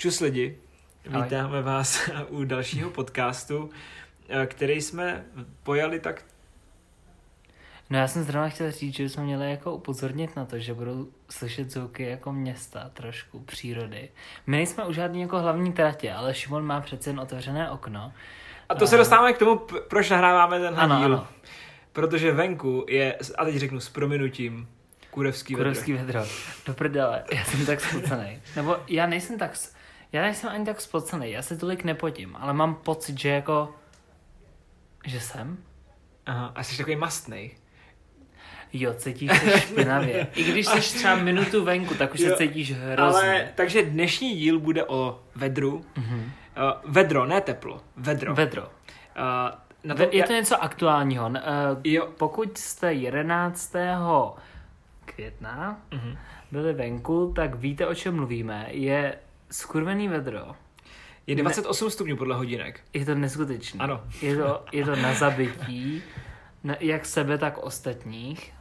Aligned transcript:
Čus 0.00 0.20
lidi, 0.20 0.58
Ahoj. 1.12 1.22
vítáme 1.22 1.62
vás 1.62 2.10
u 2.28 2.44
dalšího 2.44 2.90
podcastu, 2.90 3.70
eh, 4.28 4.46
který 4.46 4.80
jsme 4.80 5.24
pojali 5.62 6.00
tak... 6.00 6.22
No 7.90 7.98
já 7.98 8.08
jsem 8.08 8.22
zrovna 8.24 8.48
chtěl 8.48 8.70
říct, 8.70 8.94
že 8.94 9.08
jsme 9.08 9.22
měli 9.22 9.50
jako 9.50 9.74
upozornit 9.74 10.36
na 10.36 10.44
to, 10.44 10.58
že 10.58 10.74
budou 10.74 11.08
slyšet 11.30 11.70
zvuky 11.70 12.02
jako 12.02 12.32
města 12.32 12.90
trošku, 12.94 13.40
přírody. 13.40 14.08
My 14.46 14.56
nejsme 14.56 14.84
už 14.84 14.96
žádný 14.96 15.20
jako 15.20 15.38
hlavní 15.38 15.72
tratě, 15.72 16.12
ale 16.12 16.34
Šimon 16.34 16.66
má 16.66 16.80
přece 16.80 17.10
jen 17.10 17.20
otevřené 17.20 17.70
okno. 17.70 18.12
A 18.68 18.74
to 18.74 18.86
se 18.86 18.96
dostáváme 18.96 19.32
k 19.32 19.38
tomu, 19.38 19.56
proč 19.88 20.10
nahráváme 20.10 20.60
tenhle 20.60 20.82
Ano, 20.82 20.96
díl. 20.96 21.04
ano. 21.04 21.26
Protože 21.92 22.32
venku 22.32 22.86
je, 22.88 23.16
a 23.38 23.44
teď 23.44 23.56
řeknu 23.56 23.80
s 23.80 23.88
prominutím, 23.88 24.68
kurevský, 25.10 25.54
Kurovský 25.54 25.92
vedro. 25.92 26.24
Do 26.66 26.74
prdele, 26.74 27.24
já 27.34 27.44
jsem 27.44 27.66
tak 27.66 27.80
spocený. 27.80 28.42
Nebo 28.56 28.76
já 28.88 29.06
nejsem 29.06 29.38
tak, 29.38 29.56
já 30.12 30.22
nejsem 30.22 30.50
ani 30.50 30.64
tak 30.64 30.80
spocený, 30.80 31.30
já 31.30 31.42
se 31.42 31.56
tolik 31.56 31.84
nepotím, 31.84 32.36
ale 32.40 32.52
mám 32.52 32.74
pocit, 32.74 33.18
že 33.20 33.28
jako, 33.28 33.74
že 35.06 35.20
jsem? 35.20 35.58
Aha, 36.26 36.52
a 36.54 36.62
jsi 36.62 36.76
takový 36.76 36.96
mastnej. 36.96 37.50
Jo, 38.72 38.94
cítíš 38.94 39.30
se 39.40 39.60
špinavě. 39.60 40.26
I 40.34 40.44
když 40.44 40.66
jsi 40.66 40.80
třeba 40.80 41.16
minutu 41.16 41.64
venku, 41.64 41.94
tak 41.94 42.14
už 42.14 42.20
Jo, 42.20 42.28
se 42.30 42.36
cítíš 42.36 42.72
hrozně. 42.72 43.20
Ale, 43.30 43.48
takže 43.54 43.82
dnešní 43.82 44.36
díl 44.36 44.58
bude 44.60 44.84
o 44.84 45.20
vedru. 45.34 45.84
Mhm. 45.96 46.18
Uh, 46.20 46.92
vedro, 46.92 47.26
ne 47.26 47.40
teplo. 47.40 47.80
Vedro. 47.96 48.34
Vedro. 48.34 48.62
Uh, 48.62 48.68
na 49.84 49.94
Ve- 49.94 50.08
Je 50.12 50.24
to 50.24 50.32
něco 50.32 50.62
aktuálního. 50.62 51.30
Eh, 51.36 51.40
Jo. 51.84 52.08
Pokud 52.18 52.58
jste 52.58 52.92
11. 52.92 53.72
května 55.04 55.80
Mhm. 55.94 56.16
byli 56.50 56.72
venku, 56.72 57.32
tak 57.36 57.54
víte, 57.54 57.86
o 57.86 57.94
čem 57.94 58.16
mluvíme. 58.16 58.66
Je 58.70 59.14
skurvený 59.50 60.08
vedro. 60.08 60.54
Je 61.26 61.36
28 61.36 61.90
stupňů 61.90 62.16
podle 62.16 62.36
hodinek. 62.36 62.80
Je 62.92 63.04
to 63.04 63.14
neskutečný. 63.14 63.80
Ano. 63.80 64.04
Je 64.22 64.36
to, 64.36 64.64
je 64.72 64.84
to 64.84 64.96
na 64.96 65.14
zabití, 65.14 66.02
na, 66.64 66.74
jak 66.80 67.06
sebe, 67.06 67.38
tak 67.38 67.58
ostatních. 67.58 68.52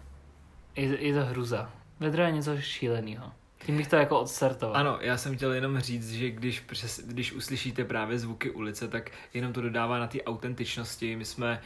Je, 0.75 0.89
to- 0.89 1.03
je 1.03 1.13
to 1.13 1.25
hruza. 1.25 1.71
Vedro 1.99 2.23
je 2.23 2.31
něco 2.31 2.61
šíleného. 2.61 3.31
Tím 3.65 3.77
bych 3.77 3.87
to 3.87 3.95
jako 3.95 4.19
odstartoval. 4.19 4.77
Ano, 4.77 4.97
já 5.01 5.17
jsem 5.17 5.35
chtěl 5.35 5.53
jenom 5.53 5.79
říct, 5.79 6.11
že 6.11 6.29
když, 6.31 6.59
přes, 6.59 6.99
když 7.05 7.33
uslyšíte 7.33 7.85
právě 7.85 8.19
zvuky 8.19 8.51
ulice, 8.51 8.87
tak 8.87 9.11
jenom 9.33 9.53
to 9.53 9.61
dodává 9.61 9.99
na 9.99 10.07
té 10.07 10.21
autentičnosti. 10.23 11.15
My 11.15 11.25
jsme 11.25 11.61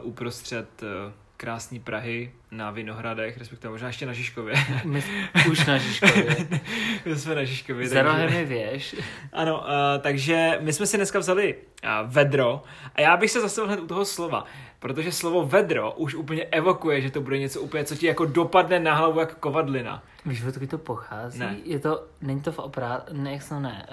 uh, 0.00 0.06
uprostřed 0.08 0.82
uh, 0.82 0.88
krásné 1.36 1.80
Prahy 1.80 2.32
na 2.50 2.70
Vinohradech, 2.70 3.38
respektive 3.38 3.70
možná 3.70 3.86
ještě 3.86 4.06
na 4.06 4.12
Žižkově. 4.12 4.54
My 4.84 5.04
už 5.50 5.66
na 5.66 5.78
Žižkově. 5.78 6.36
my 7.06 7.16
jsme 7.16 7.34
na 7.34 7.44
Žižkově. 7.44 7.88
Za 7.88 8.02
rohem 8.02 8.32
je 8.32 8.44
věž. 8.44 8.96
Ano, 9.32 9.58
uh, 9.58 9.66
takže 10.00 10.58
my 10.60 10.72
jsme 10.72 10.86
si 10.86 10.96
dneska 10.96 11.18
vzali 11.18 11.54
uh, 11.54 12.10
vedro 12.12 12.62
a 12.94 13.00
já 13.00 13.16
bych 13.16 13.30
se 13.30 13.40
zastavil 13.40 13.68
hned 13.68 13.80
u 13.80 13.86
toho 13.86 14.04
slova, 14.04 14.44
protože 14.78 15.12
slovo 15.12 15.46
vedro 15.46 15.92
už 15.92 16.14
úplně 16.14 16.44
evokuje, 16.44 17.00
že 17.00 17.10
to 17.10 17.20
bude 17.20 17.38
něco 17.38 17.60
úplně, 17.60 17.84
co 17.84 17.96
ti 17.96 18.06
jako 18.06 18.24
dopadne 18.24 18.80
na 18.80 18.94
hlavu 18.94 19.20
jak 19.20 19.34
kovadlina. 19.34 20.02
Víš, 20.26 20.44
odkud 20.44 20.70
to 20.70 20.78
pochází? 20.78 21.38
Ne. 21.38 21.56
Je 21.64 21.78
to, 21.78 22.04
není 22.20 22.40
to 22.40 22.52
v 22.52 22.58
oprá... 22.58 23.04
Ne, 23.12 23.32
jak 23.32 23.42
se 23.42 23.48
to 23.48 23.60
ne? 23.60 23.86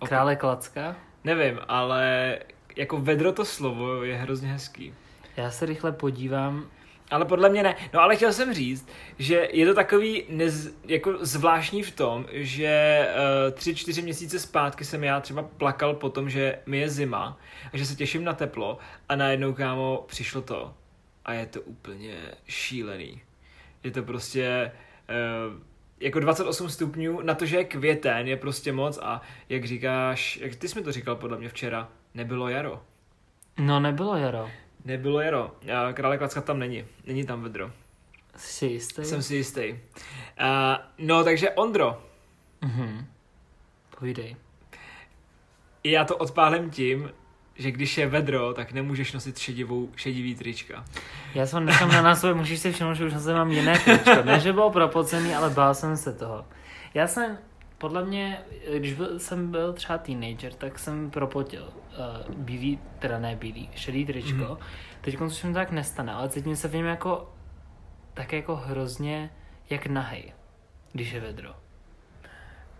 Uh, 0.00 0.08
krále 0.08 0.36
Klacka? 0.36 0.96
Nevím, 1.24 1.58
ale 1.68 2.38
jako 2.76 3.00
vedro 3.00 3.32
to 3.32 3.44
slovo 3.44 4.04
je 4.04 4.16
hrozně 4.16 4.52
hezký. 4.52 4.94
Já 5.36 5.50
se 5.50 5.66
rychle 5.66 5.92
podívám. 5.92 6.70
Ale 7.10 7.24
podle 7.24 7.48
mě 7.48 7.62
ne. 7.62 7.76
No 7.92 8.00
ale 8.00 8.16
chtěl 8.16 8.32
jsem 8.32 8.54
říct, 8.54 8.88
že 9.18 9.48
je 9.52 9.66
to 9.66 9.74
takový 9.74 10.24
nez, 10.28 10.74
jako 10.84 11.18
zvláštní 11.20 11.82
v 11.82 11.90
tom, 11.90 12.26
že 12.32 13.06
uh, 13.46 13.54
tři, 13.54 13.74
čtyři 13.74 14.02
měsíce 14.02 14.38
zpátky 14.38 14.84
jsem 14.84 15.04
já 15.04 15.20
třeba 15.20 15.42
plakal 15.42 15.94
po 15.94 16.08
tom, 16.08 16.30
že 16.30 16.58
mi 16.66 16.78
je 16.78 16.88
zima 16.88 17.38
a 17.72 17.76
že 17.76 17.86
se 17.86 17.94
těším 17.94 18.24
na 18.24 18.32
teplo 18.32 18.78
a 19.08 19.16
najednou, 19.16 19.52
kámo, 19.52 20.04
přišlo 20.08 20.42
to 20.42 20.74
a 21.24 21.32
je 21.32 21.46
to 21.46 21.60
úplně 21.60 22.16
šílený. 22.46 23.22
Je 23.82 23.90
to 23.90 24.02
prostě 24.02 24.72
uh, 25.54 25.62
jako 26.00 26.20
28 26.20 26.68
stupňů, 26.68 27.20
na 27.20 27.34
to, 27.34 27.46
že 27.46 27.56
je 27.56 27.64
květen, 27.64 28.28
je 28.28 28.36
prostě 28.36 28.72
moc 28.72 28.98
a 29.02 29.20
jak 29.48 29.64
říkáš, 29.64 30.36
jak 30.36 30.56
ty 30.56 30.68
jsi 30.68 30.78
mi 30.78 30.84
to 30.84 30.92
říkal 30.92 31.16
podle 31.16 31.38
mě 31.38 31.48
včera, 31.48 31.88
nebylo 32.14 32.48
jaro. 32.48 32.82
No, 33.58 33.80
nebylo 33.80 34.16
jaro. 34.16 34.50
Nebylo 34.84 35.20
jaro. 35.20 35.50
A 35.88 35.92
Krále 35.92 36.18
Klacka 36.18 36.40
tam 36.40 36.58
není. 36.58 36.84
Není 37.06 37.26
tam 37.26 37.42
vedro. 37.42 37.70
Jsi 38.36 38.52
si 38.52 38.66
jistý? 38.66 39.04
Jsem 39.04 39.22
si 39.22 39.36
jistý. 39.36 39.72
Uh, 39.72 39.76
no, 40.98 41.24
takže 41.24 41.50
Ondro, 41.50 42.02
Mhm. 42.60 43.06
Povídej. 43.98 44.36
já 45.84 46.04
to 46.04 46.16
odpálím 46.16 46.70
tím, 46.70 47.10
že 47.54 47.70
když 47.70 47.98
je 47.98 48.06
vedro, 48.06 48.54
tak 48.54 48.72
nemůžeš 48.72 49.12
nosit 49.12 49.38
šedivou, 49.38 49.90
šedivý 49.96 50.34
trička. 50.34 50.84
Já 51.34 51.46
jsem 51.46 51.64
nechám 51.64 51.88
na 51.92 52.02
nás 52.02 52.24
můžeš 52.34 52.58
si 52.58 52.72
všimnout, 52.72 52.94
že 52.94 53.04
už 53.04 53.12
na 53.12 53.20
mám 53.34 53.50
jiné 53.50 53.78
tričko. 53.78 54.22
Ne, 54.24 54.40
že 54.40 54.52
bylo 54.52 54.70
propocený, 54.70 55.34
ale 55.34 55.50
bál 55.50 55.74
jsem 55.74 55.96
se 55.96 56.12
toho. 56.12 56.44
Já 56.94 57.06
jsem, 57.06 57.38
podle 57.82 58.04
mě, 58.04 58.38
když 58.78 58.92
byl, 58.92 59.18
jsem 59.18 59.50
byl 59.50 59.72
třeba 59.72 59.98
teenager, 59.98 60.52
tak 60.52 60.78
jsem 60.78 61.10
propotil 61.10 61.62
uh, 61.62 62.34
bílý, 62.34 62.78
teda 62.98 63.18
ne 63.18 63.36
bílý, 63.36 63.70
šedý 63.74 64.06
tričko. 64.06 64.32
Mhm. 64.32 64.44
Mm-hmm. 64.44 64.58
Teď 65.00 65.20
už 65.20 65.42
mi 65.42 65.52
to 65.52 65.54
tak 65.54 65.70
nestane, 65.70 66.12
ale 66.12 66.28
cítím 66.28 66.56
se 66.56 66.68
v 66.68 66.74
něm 66.74 66.86
jako, 66.86 67.32
tak 68.14 68.32
jako 68.32 68.56
hrozně, 68.56 69.30
jak 69.70 69.86
nahej, 69.86 70.32
když 70.92 71.12
je 71.12 71.20
vedro. 71.20 71.54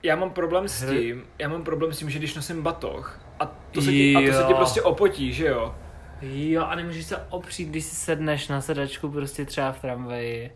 Já 0.03 0.17
mám 0.17 0.31
problém 0.31 0.69
s 0.69 0.91
tím, 0.91 1.25
já 1.39 1.49
mám 1.49 1.65
problém 1.65 1.93
s 1.93 1.99
tím, 1.99 2.11
že 2.11 2.19
když 2.19 2.35
nosím 2.35 2.63
batoh 2.63 3.21
a 3.41 3.47
to 3.47 3.83
se 3.83 3.91
ti, 3.91 4.17
a 4.17 4.31
to 4.31 4.33
se 4.33 4.45
ti 4.49 4.55
prostě 4.55 4.83
opotí, 4.83 5.33
že 5.33 5.47
jo? 5.47 5.75
Jo, 6.21 6.63
a 6.63 6.75
nemůžeš 6.75 7.07
se 7.07 7.17
opřít, 7.17 7.69
když 7.69 7.85
si 7.85 7.95
sedneš 7.95 8.49
na 8.49 8.61
sedačku 8.61 9.11
prostě 9.11 9.45
třeba 9.45 9.73
v 9.73 9.81
tramvaji. 9.81 10.55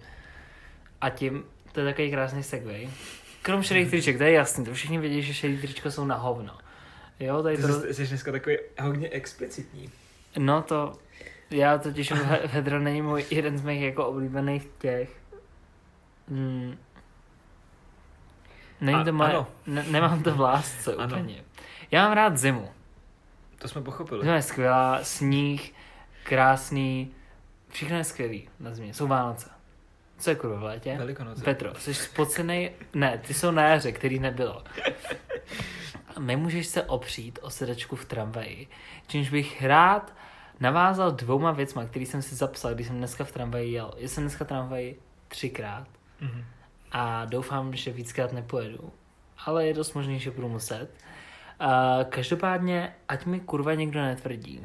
A 1.01 1.11
tím, 1.11 1.45
to 1.73 1.81
je 1.81 1.87
takový 1.87 2.11
krásný 2.11 2.43
segway. 2.43 2.89
Krom 3.47 3.62
šedých 3.62 3.91
triček, 3.91 4.19
to 4.19 4.25
je 4.25 4.33
jasný, 4.33 4.65
to 4.65 4.75
všichni 4.75 4.99
vědí, 4.99 5.23
že 5.23 5.34
šedý 5.34 5.59
tričko 5.59 5.91
jsou 5.91 6.05
na 6.05 6.17
hovno. 6.17 6.59
Jo, 7.21 7.43
tady 7.43 7.57
Ty 7.57 7.62
to... 7.62 7.81
jsi, 7.81 7.95
jsi 7.95 8.07
dneska 8.07 8.33
takový 8.33 8.57
hodně 8.81 9.09
explicitní. 9.09 9.91
No 10.39 10.62
to... 10.62 10.93
Já 11.51 11.79
totiž 11.79 12.12
vedro 12.53 12.81
není 12.81 13.03
můj 13.03 13.25
jeden 13.31 13.59
z 13.59 13.62
mých 13.62 13.83
jako 13.83 14.06
oblíbených 14.06 14.69
těch. 14.79 15.17
Hmm. 16.29 16.79
Není 18.81 19.01
A- 19.01 19.05
to 19.05 19.12
moje... 19.12 19.35
Ne, 19.67 19.85
nemám 19.91 20.23
to 20.23 20.35
v 20.35 20.41
lásce 20.41 20.95
Ano. 20.95 21.17
úplně. 21.17 21.45
Já 21.91 22.05
mám 22.05 22.12
rád 22.12 22.37
zimu. 22.39 22.71
To 23.59 23.69
jsme 23.69 23.83
pochopili. 23.83 24.23
Zima 24.23 24.35
je 24.35 24.43
skvělá, 24.43 25.05
sníh, 25.05 25.75
krásný, 26.25 27.15
všechno 27.69 27.97
je 27.97 28.05
skvělý 28.05 28.49
na 28.61 28.75
zimě. 28.75 28.95
Jsou 28.95 29.06
Vánoce. 29.06 29.56
Co 30.19 30.31
je 30.31 30.37
kurva 30.37 30.56
v 30.56 30.62
létě? 30.62 30.94
Velikonoce. 30.99 31.44
Petro, 31.44 31.75
jsi 31.75 31.94
spocený? 31.94 32.71
Ne, 32.94 33.19
ty 33.27 33.34
jsou 33.34 33.50
na 33.50 33.62
jaře, 33.69 33.93
který 33.93 34.19
nebylo. 34.19 34.65
Nemůžeš 36.19 36.66
se 36.66 36.82
opřít 36.82 37.38
o 37.43 37.50
sedačku 37.50 37.97
v 37.97 38.04
tramvaji, 38.04 38.69
čímž 39.06 39.31
bych 39.31 39.62
rád 39.65 40.15
navázal 40.60 41.10
dvouma 41.12 41.53
věcma, 41.53 41.84
který 41.84 42.06
jsem 42.06 42.22
si 42.22 42.34
zapsal, 42.34 42.75
když 42.75 42.87
jsem 42.87 42.99
dneska 42.99 43.25
v 43.25 43.32
tramvaji 43.32 43.72
jel. 43.72 43.93
Jel 43.97 44.09
jsem 44.09 44.25
dneska 44.25 44.44
v 44.44 44.49
tramvaji 44.49 45.00
třikrát 45.28 45.87
Mhm. 46.21 46.44
a 46.93 47.25
doufám, 47.25 47.75
že 47.76 47.93
víckrát 47.93 48.32
nepojedu. 48.32 48.93
Ale 49.47 49.66
je 49.66 49.75
dost 49.75 49.94
možný, 49.94 50.19
že 50.21 50.31
budu 50.31 50.49
muset. 50.49 50.88
Uh, 51.60 52.05
každopádně, 52.05 52.94
ať 53.09 53.26
mi 53.26 53.41
kurva 53.41 53.75
někdo 53.75 54.00
netvrdí, 54.03 54.60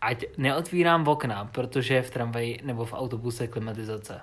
ať 0.00 0.24
neotvírám 0.38 1.08
okna, 1.08 1.44
protože 1.44 1.94
je 1.94 2.02
v 2.02 2.10
tramvaji 2.10 2.60
nebo 2.64 2.84
v 2.84 2.92
autobuse 2.92 3.46
klimatizace. 3.46 4.20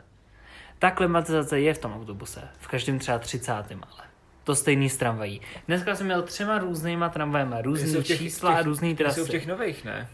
Ta 0.80 0.92
klimatizace 0.92 1.60
je 1.60 1.74
v 1.74 1.78
tom 1.78 1.94
autobuse, 1.94 2.42
v 2.60 2.68
každém 2.68 3.00
třeba 3.00 3.20
30. 3.20 3.52
ale. 3.72 4.04
To 4.44 4.56
stejný 4.56 4.90
s 4.90 4.98
tramvají. 4.98 5.42
Dneska 5.68 5.96
jsem 5.96 6.06
měl 6.06 6.22
třema 6.22 6.58
různýma 6.60 7.10
tramvajema, 7.10 7.62
různý 7.62 8.04
těch- 8.04 8.18
čísla 8.18 8.50
těch- 8.52 8.60
a 8.60 8.62
různý 8.64 8.96
trasy. 8.96 9.20
jsou 9.20 9.26
v 9.26 9.30
těch 9.30 9.48
nových, 9.48 9.86
ne? 9.86 10.08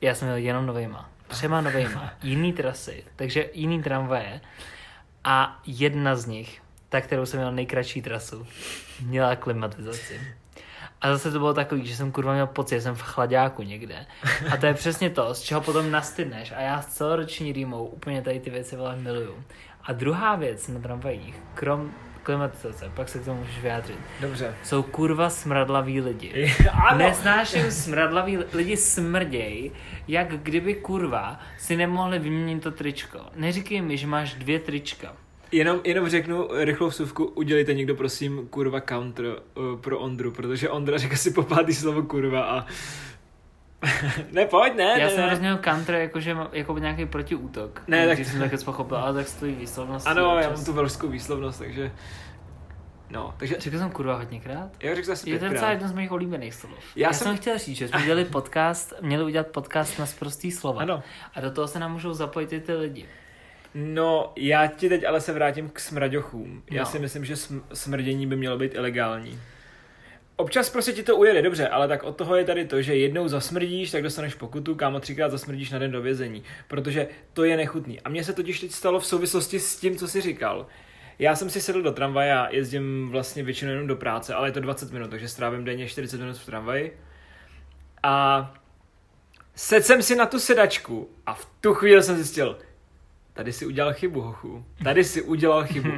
Já 0.00 0.14
jsem 0.14 0.28
měl 0.28 0.36
jenom 0.36 0.66
novejma. 0.66 1.10
Třema 1.28 1.60
novejma. 1.60 2.12
Jiný 2.22 2.52
trasy. 2.52 3.04
Takže 3.16 3.50
jiný 3.52 3.82
tramvaje. 3.82 4.40
A 5.24 5.60
jedna 5.66 6.16
z 6.16 6.26
nich, 6.26 6.62
ta, 6.88 7.00
kterou 7.00 7.26
jsem 7.26 7.40
měl 7.40 7.52
nejkratší 7.52 8.02
trasu, 8.02 8.46
měla 9.00 9.36
klimatizaci. 9.36 10.20
A 11.00 11.08
zase 11.12 11.32
to 11.32 11.38
bylo 11.38 11.54
takový, 11.54 11.86
že 11.86 11.96
jsem 11.96 12.12
kurva 12.12 12.32
měl 12.32 12.46
pocit, 12.46 12.74
že 12.74 12.80
jsem 12.80 12.94
v 12.94 13.02
chladáku 13.02 13.62
někde. 13.62 14.06
A 14.52 14.56
to 14.56 14.66
je 14.66 14.74
přesně 14.74 15.10
to, 15.10 15.34
z 15.34 15.40
čeho 15.40 15.60
potom 15.60 15.90
nastydneš. 15.90 16.52
A 16.52 16.60
já 16.60 16.82
s 16.82 16.86
celoroční 16.86 17.52
rýmou 17.52 17.84
úplně 17.84 18.22
tady 18.22 18.40
ty 18.40 18.50
věci 18.50 18.76
vele 18.76 18.96
miluju. 18.96 19.44
A 19.84 19.92
druhá 19.92 20.36
věc 20.36 20.68
na 20.68 20.80
tramvajích, 20.80 21.34
krom 21.54 21.90
klimatizace, 22.22 22.90
pak 22.94 23.08
se 23.08 23.18
k 23.18 23.24
tomu 23.24 23.40
můžeš 23.40 23.62
vyjádřit, 23.62 23.98
Dobře. 24.20 24.54
jsou 24.64 24.82
kurva 24.82 25.30
smradlaví 25.30 26.00
lidi. 26.00 26.54
ano. 26.72 26.98
Nesnáším 26.98 27.70
smradlavý 27.70 28.38
lidi 28.52 28.76
smrděj, 28.76 29.70
jak 30.08 30.28
kdyby 30.42 30.74
kurva 30.74 31.40
si 31.58 31.76
nemohli 31.76 32.18
vyměnit 32.18 32.62
to 32.62 32.70
tričko. 32.70 33.18
Neříkej 33.36 33.80
mi, 33.80 33.96
že 33.96 34.06
máš 34.06 34.34
dvě 34.34 34.58
trička. 34.58 35.12
Jenom, 35.52 35.80
jenom 35.84 36.08
řeknu 36.08 36.48
rychlou 36.52 36.88
vsuvku, 36.88 37.24
udělejte 37.24 37.74
někdo 37.74 37.94
prosím 37.94 38.48
kurva 38.48 38.80
counter 38.80 39.24
uh, 39.26 39.80
pro 39.80 39.98
Ondru, 39.98 40.30
protože 40.30 40.70
Ondra 40.70 40.98
řekl 40.98 41.16
si 41.16 41.30
po 41.30 41.42
pátý 41.42 41.74
slovo 41.74 42.02
kurva 42.02 42.42
a 42.44 42.66
ne, 44.32 44.46
pojď, 44.46 44.74
ne, 44.76 44.84
Já 44.98 45.04
ne, 45.06 45.10
jsem 45.10 45.20
ne. 45.20 45.28
rozuměl 45.30 45.58
counter 45.64 45.94
jakože 45.94 46.36
jako 46.52 46.78
nějaký 46.78 47.06
protiútok. 47.06 47.82
Ne, 47.86 48.06
tak- 48.06 48.18
jsem 48.18 48.40
také 48.40 48.58
pochopil, 48.58 48.96
ale 48.96 49.14
tak 49.14 49.28
stojí 49.28 49.54
výslovnost. 49.54 50.06
Ano, 50.06 50.38
já 50.38 50.50
mám 50.50 50.64
tu 50.64 50.72
velšskou 50.72 51.08
výslovnost, 51.08 51.58
takže... 51.58 51.92
No, 53.10 53.34
takže... 53.36 53.56
Řekl 53.58 53.78
jsem 53.78 53.90
kurva 53.90 54.16
hodněkrát. 54.16 54.68
Já 54.82 54.94
řekl 54.94 55.06
zase 55.06 55.30
Je 55.30 55.38
to 55.38 55.48
docela 55.48 55.70
jedno 55.70 55.88
z 55.88 55.92
mých 55.92 56.12
oblíbených 56.12 56.54
slov. 56.54 56.72
Já 56.96 57.08
Já, 57.08 57.12
jsem- 57.12 57.26
jsem... 57.26 57.36
chtěl 57.36 57.58
říct, 57.58 57.76
že 57.76 57.88
jsme 57.88 58.02
udělali 58.02 58.24
podcast, 58.24 58.92
měli 59.00 59.24
udělat 59.24 59.46
podcast 59.46 59.98
na 59.98 60.06
sprostý 60.06 60.50
slova. 60.50 60.82
Ano. 60.82 61.02
A 61.34 61.40
do 61.40 61.50
toho 61.50 61.68
se 61.68 61.78
nám 61.78 61.92
můžou 61.92 62.12
zapojit 62.12 62.52
i 62.52 62.60
ty 62.60 62.74
lidi. 62.74 63.06
No, 63.74 64.32
já 64.36 64.66
ti 64.66 64.88
teď 64.88 65.04
ale 65.04 65.20
se 65.20 65.32
vrátím 65.32 65.68
k 65.70 65.80
smraďochům. 65.80 66.62
Já 66.70 66.82
No. 66.82 66.86
si 66.88 66.98
myslím, 66.98 67.24
že 67.24 67.34
sm- 67.34 67.62
smrdění 67.72 68.26
by 68.26 68.36
mělo 68.36 68.58
být 68.58 68.74
ilegální. 68.74 69.38
Občas 70.42 70.70
prostě 70.70 70.92
ti 70.92 71.02
to 71.02 71.16
ujede, 71.16 71.42
dobře, 71.42 71.68
ale 71.68 71.88
tak 71.88 72.02
od 72.02 72.16
toho 72.16 72.36
je 72.36 72.44
tady 72.44 72.64
to, 72.64 72.82
že 72.82 72.96
jednou 72.96 73.28
zasmrdíš, 73.28 73.90
tak 73.90 74.02
dostaneš 74.02 74.34
pokutu, 74.34 74.74
kámo 74.74 75.00
třikrát 75.00 75.28
zasmrdíš 75.28 75.70
na 75.70 75.78
den 75.78 75.90
do 75.90 76.02
vězení, 76.02 76.42
protože 76.68 77.08
to 77.32 77.44
je 77.44 77.56
nechutný. 77.56 78.00
A 78.00 78.08
mně 78.08 78.24
se 78.24 78.32
totiž 78.32 78.60
teď 78.60 78.72
stalo 78.72 79.00
v 79.00 79.06
souvislosti 79.06 79.60
s 79.60 79.76
tím, 79.76 79.96
co 79.96 80.08
jsi 80.08 80.20
říkal. 80.20 80.66
Já 81.18 81.36
jsem 81.36 81.50
si 81.50 81.60
sedl 81.60 81.82
do 81.82 81.92
tramvaje 81.92 82.32
a 82.32 82.48
jezdím 82.50 83.08
vlastně 83.10 83.42
většinou 83.42 83.70
jenom 83.70 83.86
do 83.86 83.96
práce, 83.96 84.34
ale 84.34 84.48
je 84.48 84.52
to 84.52 84.60
20 84.60 84.92
minut, 84.92 85.10
takže 85.10 85.28
strávím 85.28 85.64
denně 85.64 85.88
40 85.88 86.20
minut 86.20 86.36
v 86.36 86.46
tramvaji. 86.46 86.98
A 88.02 88.54
sedl 89.54 89.82
jsem 89.82 90.02
si 90.02 90.16
na 90.16 90.26
tu 90.26 90.38
sedačku 90.38 91.10
a 91.26 91.34
v 91.34 91.48
tu 91.60 91.74
chvíli 91.74 92.02
jsem 92.02 92.16
zjistil, 92.16 92.58
tady 93.32 93.52
si 93.52 93.66
udělal 93.66 93.92
chybu, 93.94 94.20
hochu. 94.20 94.64
Tady 94.84 95.04
si 95.04 95.22
udělal 95.22 95.64
chybu. 95.66 95.90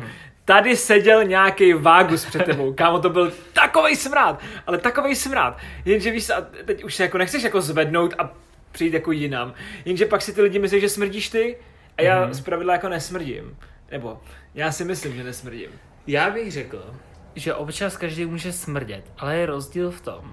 Tady 0.44 0.76
seděl 0.76 1.25
nějaký 1.25 1.72
vágus 1.72 2.25
před 2.25 2.44
tebou. 2.44 2.72
Kámo, 2.75 2.98
to 2.98 3.10
byl 3.10 3.32
takovej 3.52 3.96
smrát, 3.96 4.42
ale 4.66 4.78
takovej 4.78 5.16
smrát. 5.16 5.58
Jenže 5.84 6.10
víš, 6.10 6.31
a 6.31 6.40
teď 6.64 6.84
už 6.84 6.94
se 6.94 7.02
jako 7.02 7.19
nechceš 7.19 7.42
jako 7.42 7.60
zvednout 7.60 8.14
a 8.19 8.31
přijít 8.72 8.92
jako 8.94 9.12
jinam. 9.12 9.54
Jenže 9.84 10.06
pak 10.06 10.22
si 10.22 10.32
ty 10.32 10.42
lidi 10.42 10.58
myslí, 10.58 10.81
že 10.81 10.88
smrdíš 10.88 11.28
ty 11.28 11.56
a 11.98 12.02
já 12.02 12.25
Mhm. 12.25 12.34
z 12.34 12.40
pravidla 12.40 12.72
jako 12.72 12.88
nesmrdím. 12.88 13.56
Nebo 13.90 14.20
já 14.54 14.72
si 14.72 14.84
myslím, 14.84 15.14
že 15.16 15.25
nesmrdím. 15.25 15.70
Já 16.06 16.31
bych 16.31 16.52
řekl, 16.52 16.94
že 17.34 17.54
občas 17.54 17.96
každý 17.96 18.26
může 18.26 18.52
smrdět, 18.52 19.04
ale 19.19 19.36
je 19.36 19.46
rozdíl 19.46 19.90
v 19.90 20.00
tom, 20.00 20.32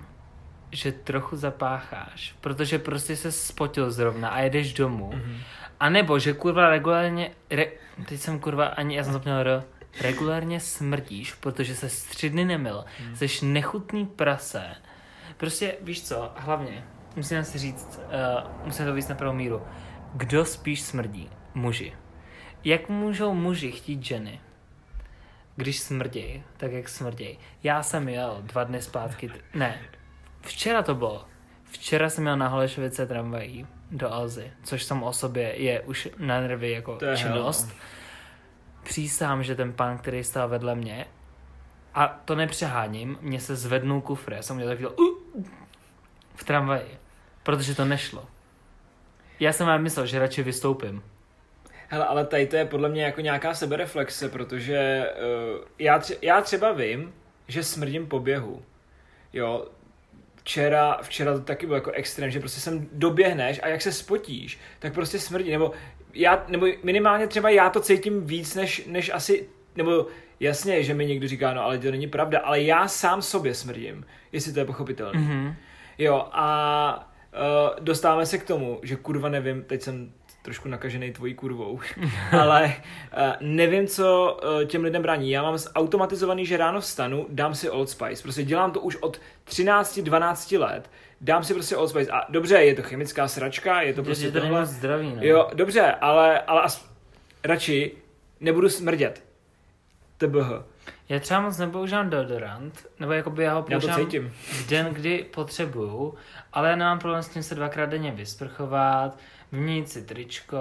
že 0.71 0.91
trochu 0.91 1.35
zapácháš, 1.35 2.35
protože 2.41 2.79
prostě 2.79 3.15
se 3.15 3.31
spotil 3.31 3.91
zrovna 3.91 4.29
a 4.29 4.39
jedeš 4.39 4.73
domů. 4.73 5.09
Mhm. 5.13 5.21
Mm-hmm. 5.21 5.37
A 5.81 5.89
nebo, 5.89 6.19
že 6.19 6.33
kurva 6.33 6.69
regulárně, 6.69 7.31
re, 7.49 7.65
teď 8.07 8.19
jsem 8.21 8.39
kurva 8.39 8.65
ani, 8.67 8.95
já 8.95 9.03
jsem 9.03 9.13
zapomněl 9.13 9.37
r, 9.39 9.63
regulárně 10.01 10.59
smrdíš, 10.59 11.33
protože 11.33 11.75
se 11.75 11.87
tři 12.09 12.29
dny 12.29 12.45
nemil, 12.45 12.85
Mhm. 12.99 13.09
mm. 13.09 13.15
jsi 13.15 13.45
nechutný 13.45 14.05
prase. 14.05 14.63
Prostě, 15.37 15.75
víš 15.81 16.03
co, 16.03 16.31
hlavně, 16.35 16.83
musím 17.15 17.43
si 17.43 17.57
říct, 17.57 17.99
uh, 18.45 18.65
musím 18.65 18.85
to 18.85 18.93
víc 18.93 19.07
na 19.07 19.15
pravou 19.15 19.35
míru, 19.35 19.61
kdo 20.13 20.45
spíš 20.45 20.81
smrdí? 20.81 21.29
Muži. 21.53 21.93
Jak 22.63 22.89
můžou 22.89 23.33
muži 23.33 23.71
chtít 23.71 24.03
ženy? 24.03 24.39
když 25.55 25.79
smrděj, 25.79 26.43
tak 26.57 26.71
jak 26.71 26.89
smrděj. 26.89 27.37
Já 27.63 27.83
jsem 27.83 28.09
jel 28.09 28.37
dva 28.41 28.63
dny 28.63 28.81
zpátky, 28.81 29.29
t- 29.29 29.39
ne, 29.53 29.79
včera 30.41 30.81
to 30.81 30.95
bylo. 30.95 31.25
Včera 31.71 32.09
jsem 32.09 32.27
jel 32.27 32.37
na 32.37 32.47
Holešovice 32.47 33.05
tramvají 33.07 33.67
do 33.91 34.13
Alzy, 34.13 34.51
což 34.63 34.83
sam 34.83 35.03
o 35.03 35.13
sobě 35.13 35.61
je 35.61 35.81
už 35.81 36.09
na 36.17 36.41
nervy 36.41 36.71
jako 36.71 36.95
To 36.97 37.15
činnost. 37.15 37.65
hell, 37.67 37.75
Přísám, 38.83 39.43
že 39.43 39.55
ten 39.55 39.73
pán, 39.73 39.97
který 39.97 40.23
stál 40.23 40.49
vedle 40.49 40.75
mě, 40.75 41.05
a 41.93 42.07
to 42.25 42.35
nepřeháním, 42.35 43.17
mě 43.21 43.39
se 43.39 43.55
zvednul 43.55 44.01
kufr. 44.01 44.33
Já 44.33 44.41
jsem 44.41 44.55
měl 44.55 44.67
takový 44.67 44.87
uh, 44.87 45.43
v 46.35 46.43
tramvaji, 46.43 46.97
protože 47.43 47.75
to 47.75 47.85
nešlo. 47.85 48.25
Já 49.39 49.53
jsem 49.53 49.67
vám 49.67 49.81
myslel, 49.83 50.05
že 50.05 50.19
radši 50.19 50.43
vystoupím. 50.43 51.03
Hele, 51.87 52.05
ale 52.05 52.25
tady 52.25 52.47
to 52.47 52.55
je 52.55 52.65
podle 52.65 52.89
mě 52.89 53.03
jako 53.03 53.21
nějaká 53.21 53.53
sebereflexe, 53.53 54.29
protože 54.29 55.09
uh, 55.59 55.65
já, 55.79 55.99
tře- 55.99 56.17
já 56.21 56.41
třeba 56.41 56.71
vím, 56.71 57.13
že 57.47 57.63
smrdím 57.63 58.07
po 58.07 58.19
běhu. 58.19 58.61
Jo, 59.33 59.67
včera, 60.43 60.97
včera 61.01 61.33
to 61.33 61.39
taky 61.39 61.65
bylo 61.65 61.75
jako 61.75 61.91
extrém, 61.91 62.31
že 62.31 62.39
prostě 62.39 62.61
sem 62.61 62.87
doběhneš 62.91 63.59
a 63.63 63.67
jak 63.67 63.81
se 63.81 63.91
spotíš, 63.91 64.59
tak 64.79 64.93
prostě 64.93 65.19
smrdí, 65.19 65.51
nebo 65.51 65.71
já, 66.13 66.45
nebo 66.47 66.67
minimálně 66.83 67.27
třeba 67.27 67.49
já 67.49 67.69
to 67.69 67.79
cítím 67.79 68.25
víc, 68.25 68.55
než, 68.55 68.85
než 68.85 69.11
asi, 69.13 69.49
nebo 69.75 70.07
jasně, 70.39 70.83
že 70.83 70.93
mi 70.93 71.05
někdo 71.05 71.27
říká, 71.27 71.53
no 71.53 71.63
ale 71.63 71.77
to 71.77 71.91
není 71.91 72.07
pravda, 72.07 72.39
ale 72.39 72.61
já 72.61 72.87
sám 72.87 73.21
sobě 73.21 73.53
smrdím, 73.53 74.05
jestli 74.31 74.53
to 74.53 74.59
je 74.59 74.65
pochopitelné. 74.65 75.19
Mhm. 75.19 75.55
Jo, 75.97 76.27
a 76.31 77.11
uh, 77.33 77.83
dostáváme 77.83 78.25
se 78.25 78.37
k 78.37 78.47
tomu, 78.47 78.79
že 78.83 78.95
kurva 78.95 79.29
nevím, 79.29 79.63
teď 79.63 79.81
jsem 79.81 80.13
trošku 80.41 80.69
nakažený 80.69 81.11
tvojí 81.11 81.33
kurvou, 81.33 81.79
ale 82.41 82.65
uh, 82.65 82.73
nevím, 83.39 83.87
co 83.87 84.37
uh, 84.43 84.63
těm 84.63 84.83
lidem 84.83 85.01
brání. 85.01 85.31
Já 85.31 85.43
mám 85.43 85.57
automatizovaný, 85.75 86.45
že 86.45 86.57
ráno 86.57 86.81
vstanu, 86.81 87.25
dám 87.29 87.55
si 87.55 87.69
Old 87.69 87.89
Spice. 87.89 88.23
Prostě 88.23 88.43
dělám 88.43 88.71
to 88.71 88.79
už 88.79 88.95
od 88.95 89.21
13-12 89.49 90.59
let. 90.59 90.89
Dám 91.21 91.43
si 91.43 91.53
prostě 91.53 91.75
Old 91.75 91.89
Spice. 91.89 92.11
A 92.11 92.31
dobře, 92.31 92.55
je 92.55 92.75
to 92.75 92.81
chemická 92.83 93.27
sračka, 93.27 93.81
je 93.81 93.93
to 93.93 94.03
prostě 94.03 94.25
že 94.25 94.31
to 94.31 94.39
tohle. 94.39 94.59
moc 94.59 94.69
zdravý, 94.69 95.13
no. 95.15 95.21
Jo, 95.21 95.49
dobře, 95.53 95.95
ale, 96.01 96.39
ale 96.41 96.61
as, 96.61 96.89
radši 97.43 97.91
nebudu 98.39 98.69
smrdět. 98.69 99.23
TBH. 100.17 100.63
Já 101.09 101.19
třeba 101.19 101.39
moc 101.39 101.57
nepoužívám 101.57 102.09
deodorant, 102.09 102.85
nebo 102.99 103.11
jakoby 103.11 103.43
já 103.43 103.53
ho 103.53 103.65
Já 103.69 103.79
to 103.79 103.87
používám 103.87 104.05
cítím. 104.05 104.29
v 104.29 104.69
den, 104.69 104.85
kdy 104.85 105.25
potřebuju, 105.33 106.15
ale 106.53 106.69
já 106.69 106.75
nemám 106.75 106.99
problém 106.99 107.23
s 107.23 107.29
tím 107.29 107.43
se 107.43 107.55
dvakrát 107.55 107.85
denně 107.85 108.11
vysprchovat, 108.11 109.17
si 109.85 110.01
tričko. 110.01 110.57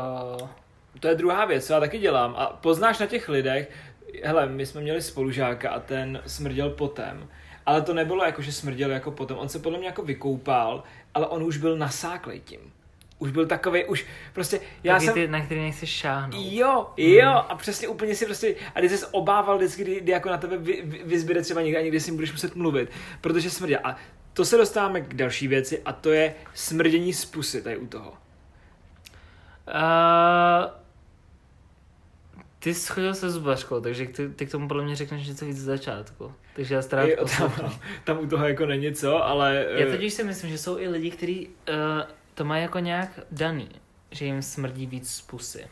To 1.00 1.08
je 1.08 1.14
druhá 1.14 1.44
věc, 1.44 1.66
co 1.66 1.72
já 1.72 1.81
taky 1.81 1.98
dělám. 1.98 2.34
A 2.38 2.46
poznáš 2.46 2.98
na 2.98 3.06
těch 3.06 3.28
lidech, 3.28 3.70
hele, 4.25 4.46
my 4.46 4.66
jsme 4.66 4.81
měli 4.81 5.02
spolužáka 5.02 5.70
a 5.70 5.81
ten 5.81 6.22
smrděl 6.26 6.70
potem. 6.70 7.28
Ale 7.66 7.82
to 7.82 7.94
nebylo 7.94 8.25
jako, 8.25 8.42
že 8.42 8.52
smrděl 8.52 8.90
jako 8.90 9.10
potom. 9.10 9.38
On 9.38 9.48
se 9.48 9.58
podle 9.58 9.78
mě 9.78 9.87
jako 9.87 10.02
vykoupal, 10.02 10.82
ale 11.14 11.26
on 11.26 11.42
už 11.42 11.56
byl 11.56 11.76
nasáklej 11.76 12.40
tím. 12.40 12.60
Už 13.19 13.31
byl 13.31 13.46
takový, 13.46 13.84
už 13.84 14.06
prostě, 14.32 14.60
já 14.84 14.94
Taky 14.94 15.04
jsem... 15.04 15.14
ty, 15.14 15.28
na 15.28 15.44
který 15.44 15.60
nechceš 15.60 15.90
šáhnout. 15.90 16.44
Jo, 16.50 16.90
jo, 16.96 17.31
a 17.31 17.54
přesně 17.54 17.88
úplně 17.88 18.14
si 18.14 18.26
prostě, 18.26 18.54
a 18.75 18.81
když 18.81 18.92
jsi 18.92 19.06
obával 19.10 19.56
vždycky, 19.56 19.82
kdy, 19.82 20.00
kdy 20.00 20.12
jako 20.12 20.28
na 20.28 20.37
tebe 20.37 20.56
vy, 20.56 20.82
vy, 20.84 21.02
vyzbyde 21.04 21.42
třeba 21.42 21.62
někde 21.62 21.78
a 21.78 21.82
někdy 21.82 22.00
s 22.00 22.06
ním 22.06 22.14
budeš 22.14 22.32
muset 22.32 22.56
mluvit, 22.56 22.90
protože 23.20 23.50
smrděl. 23.50 23.80
A 23.85 23.97
to 24.32 24.44
se 24.44 24.56
dostáváme 24.56 25.00
k 25.00 25.14
další 25.14 25.49
věci 25.49 25.82
a 25.85 25.92
to 25.92 26.12
je 26.12 26.35
smrdění 26.54 27.12
z 27.12 27.25
pusy 27.25 27.62
tady 27.62 27.76
u 27.76 27.87
toho. 27.87 28.12
Uh, 29.74 30.80
ty 32.58 32.74
jsi 32.74 32.92
chodil 32.92 33.14
se 33.14 33.30
zubařkou, 33.30 33.80
takže 33.80 34.06
ty, 34.06 34.28
ty 34.28 34.46
k 34.46 34.50
tomu 34.50 34.68
podle 34.68 34.84
mě 34.84 34.96
řekneš 34.96 35.28
něco 35.28 35.44
víc 35.46 35.56
z 35.56 35.64
začátku. 35.64 36.32
Takže 36.56 36.74
já 36.74 36.82
strávím 36.82 37.16
tam, 37.38 37.52
tam 38.04 38.18
u 38.18 38.26
toho 38.26 38.48
jako 38.48 38.66
není 38.66 38.94
co, 38.94 39.24
ale... 39.24 39.66
Já 39.70 39.86
eh, 39.86 39.90
totiž 39.90 40.12
si 40.12 40.24
myslím, 40.24 40.50
že 40.50 40.58
jsou 40.58 40.78
i 40.78 40.88
lidi, 40.88 41.10
kteří 41.10 41.48
uh, 41.48 41.74
to 42.34 42.44
mají 42.44 42.62
jako 42.62 42.78
nějak 42.78 43.20
daný, 43.30 43.68
že 44.10 44.24
jim 44.24 44.42
smrdí 44.42 44.86
víc 44.86 45.10
z 45.10 45.20
pusy. 45.20 45.64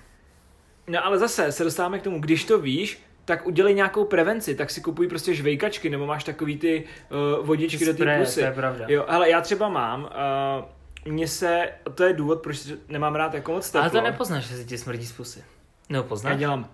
No 0.86 1.06
ale 1.06 1.18
zase 1.18 1.52
se 1.52 1.64
dostáváme 1.64 1.98
k 1.98 2.02
tomu, 2.02 2.20
když 2.20 2.44
to 2.44 2.58
víš, 2.58 3.02
tak 3.24 3.46
udělej 3.46 3.74
nějakou 3.74 4.04
prevenci, 4.04 4.54
tak 4.54 4.70
si 4.70 4.80
kupuj 4.80 5.08
prostě 5.08 5.34
žvejkačky, 5.34 5.90
nebo 5.90 6.06
máš 6.06 6.24
takový 6.24 6.58
ty 6.58 6.84
uh, 7.10 7.46
vodičky 7.46 7.86
do 7.86 7.94
té 7.94 8.18
pusy. 8.18 8.40
to 8.40 8.46
je 8.46 8.52
pravda. 8.52 8.84
Jo, 8.88 9.04
hele, 9.08 9.30
já 9.30 9.40
třeba 9.40 9.68
mám, 9.68 10.02
uh, 10.02 10.08
mně 11.04 11.28
se, 11.28 11.68
to 11.94 12.04
je 12.04 12.12
důvod, 12.12 12.42
proč 12.42 12.68
nemám 12.88 13.14
rád 13.14 13.34
jako 13.34 13.52
moc 13.52 13.66
teplo. 13.70 13.80
Ale 13.80 13.90
to 13.90 14.00
nepoznáš, 14.00 14.48
že 14.48 14.56
si 14.56 14.64
ti 14.64 14.78
smrdí 14.78 15.06
z 15.06 15.12
pusy. 15.12 15.44
No 15.88 15.96
Já 15.98 16.02
poznáš? 16.02 16.38
dělám 16.38 16.68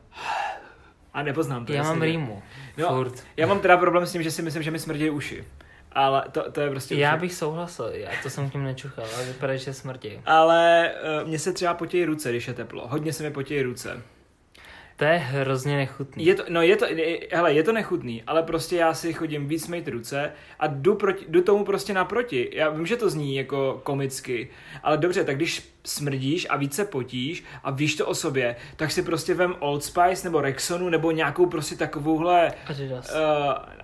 a 1.15 1.23
nepoznám 1.23 1.67
to. 1.67 1.73
Já 1.73 1.83
mám 1.83 2.03
rýmu. 2.03 2.43
No, 2.77 2.89
Furt. 2.89 3.25
Já 3.37 3.47
mám 3.47 3.61
teda 3.61 3.77
problém 3.77 4.07
s 4.07 4.13
tím, 4.13 4.23
že 4.23 4.31
si 4.31 4.43
myslím, 4.43 4.63
že 4.63 4.71
mi 4.71 4.79
smrdí 4.79 5.11
uši. 5.11 5.45
Ale 5.93 6.25
to, 6.33 6.51
to 6.53 6.61
je 6.61 6.71
prostě... 6.71 6.95
Já 6.95 7.15
uši. 7.15 7.21
bych 7.21 7.35
souhlasil, 7.35 7.87
já 7.93 8.11
to 8.23 8.31
jsem 8.31 8.51
tím 8.51 8.65
nečuchal, 8.65 9.05
ale 9.15 9.25
vypadá, 9.25 9.57
že 9.57 9.73
smrdí. 9.75 10.21
Ale 10.27 10.93
uh, 11.23 11.29
mně 11.29 11.39
se 11.39 11.53
třeba 11.53 11.75
potějí 11.75 12.05
ruce, 12.05 12.31
když 12.31 12.49
je 12.49 12.55
teplo. 12.55 12.89
Hodně 12.89 13.13
se 13.13 13.23
mi 13.23 13.31
potějí 13.31 13.63
ruce. 13.63 14.03
To 14.97 15.05
je 15.05 15.17
hrozně 15.17 15.77
nechutný. 15.77 16.27
Je 16.27 16.35
to, 16.35 16.43
no 16.49 16.63
je 16.63 16.77
to, 16.77 16.85
je- 16.87 17.19
hele, 17.33 17.53
je 17.53 17.63
to 17.63 17.73
nechutný, 17.73 18.23
ale 18.27 18.43
prostě 18.43 18.77
já 18.77 18.95
si 18.95 19.13
chodím 19.13 19.49
víc 19.49 19.69
mít 19.69 19.89
ruce 19.89 20.33
a 20.59 20.67
jdu, 20.67 20.95
proti, 20.95 21.25
jdu 21.29 21.43
tomu 21.43 21.65
prostě 21.65 21.93
naproti. 21.95 22.51
Já 22.53 22.71
vím, 22.71 22.87
že 22.87 22.97
to 22.97 23.11
zní 23.11 23.37
jako 23.37 23.81
komicky, 23.85 24.49
ale 24.83 24.97
dobře, 24.97 25.25
tak 25.25 25.37
když 25.37 25.75
smrdíš 25.85 26.47
a 26.51 26.57
více 26.57 26.85
potíš 26.85 27.45
a 27.65 27.71
víš 27.71 27.95
to 27.97 28.07
o 28.07 28.15
sobě, 28.15 28.57
tak 28.77 28.91
si 28.91 29.03
prostě 29.03 29.35
vem 29.35 29.55
Old 29.59 29.85
Spice 29.85 30.25
nebo 30.29 30.41
Rexonu 30.41 30.89
nebo 30.89 31.11
nějakou 31.11 31.47
prostě 31.47 31.77
takovouhle, 31.77 32.53
Adidas. 32.67 33.11
uh, 33.15 33.19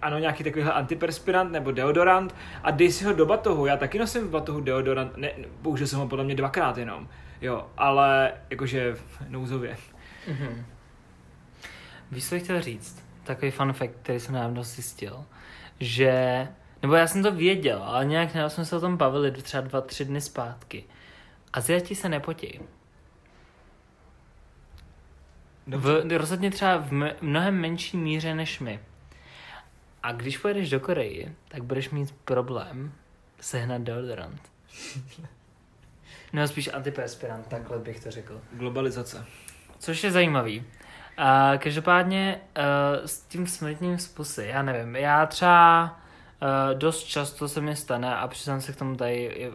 ano, 0.02 0.18
nějaký 0.18 0.44
takovýhle 0.44 0.72
antiperspirant 0.72 1.52
nebo 1.52 1.70
deodorant 1.72 2.34
a 2.62 2.70
dej 2.70 2.92
si 2.92 3.04
ho 3.04 3.12
do 3.12 3.26
batohu. 3.26 3.66
Já 3.66 3.76
taky 3.76 3.98
nosím 3.98 4.22
v 4.26 4.30
batohu 4.30 4.60
deodorant, 4.60 5.16
ne, 5.16 5.32
použil 5.62 5.86
jsem 5.86 5.98
ho 5.98 6.08
podle 6.08 6.24
mě 6.24 6.34
dvakrát 6.34 6.78
jenom, 6.78 7.08
jo, 7.40 7.66
ale 7.76 8.32
jakože 8.50 8.96
nouzově. 9.28 9.76
Mhm. 10.28 10.64
Víš, 12.10 12.28
co 12.28 12.38
chtěl 12.38 12.62
říct? 12.62 13.04
Takový 13.24 13.50
fun 13.50 13.72
fact, 13.72 13.94
který 14.02 14.20
jsem 14.20 14.34
dávno 14.34 14.62
zjistil, 14.64 15.24
že, 15.80 16.48
nebo 16.82 16.94
já 16.94 17.06
jsem 17.06 17.22
to 17.22 17.32
věděl, 17.32 17.82
ale 17.82 18.04
nějak 18.04 18.34
nedal 18.34 18.50
jsme 18.50 18.64
se 18.64 18.76
o 18.76 18.80
tom 18.80 18.96
bavili 18.96 19.30
třeba 19.32 19.60
dva, 19.60 19.80
tři 19.80 20.04
dny 20.04 20.20
zpátky. 20.20 20.84
Aziati 21.52 21.94
se 21.94 22.08
nepotí. 22.08 22.60
V, 25.66 26.18
rozhodně 26.18 26.50
třeba 26.50 26.76
v 26.76 26.92
m- 26.92 27.12
mnohem 27.20 27.60
menší 27.60 27.96
míře 27.96 28.34
než 28.34 28.60
my. 28.60 28.80
A 30.02 30.12
když 30.12 30.38
pojedeš 30.38 30.70
do 30.70 30.80
Koreji, 30.80 31.34
tak 31.48 31.62
budeš 31.62 31.90
mít 31.90 32.14
problém 32.24 32.92
sehnat 33.40 33.82
deodorant. 33.82 34.40
No 36.32 36.48
spíš 36.48 36.68
antiperspirant, 36.72 37.46
takhle 37.46 37.78
bych 37.78 38.00
to 38.00 38.10
řekl. 38.10 38.40
Globalizace. 38.52 39.26
Což 39.78 40.04
je 40.04 40.10
zajímavý. 40.12 40.64
Uh, 41.18 41.58
každopádně 41.58 42.40
uh, 42.58 43.06
s 43.06 43.20
tím 43.20 43.46
smrtním 43.46 43.98
způsobem, 43.98 44.50
já 44.50 44.62
nevím, 44.62 44.96
já 44.96 45.26
třeba 45.26 45.98
uh, 46.42 46.78
dost 46.78 47.04
často 47.04 47.48
se 47.48 47.60
mi 47.60 47.76
stane 47.76 48.16
a 48.16 48.28
přiznám 48.28 48.60
se 48.60 48.72
k 48.72 48.76
tomu 48.76 48.96
tady, 48.96 49.50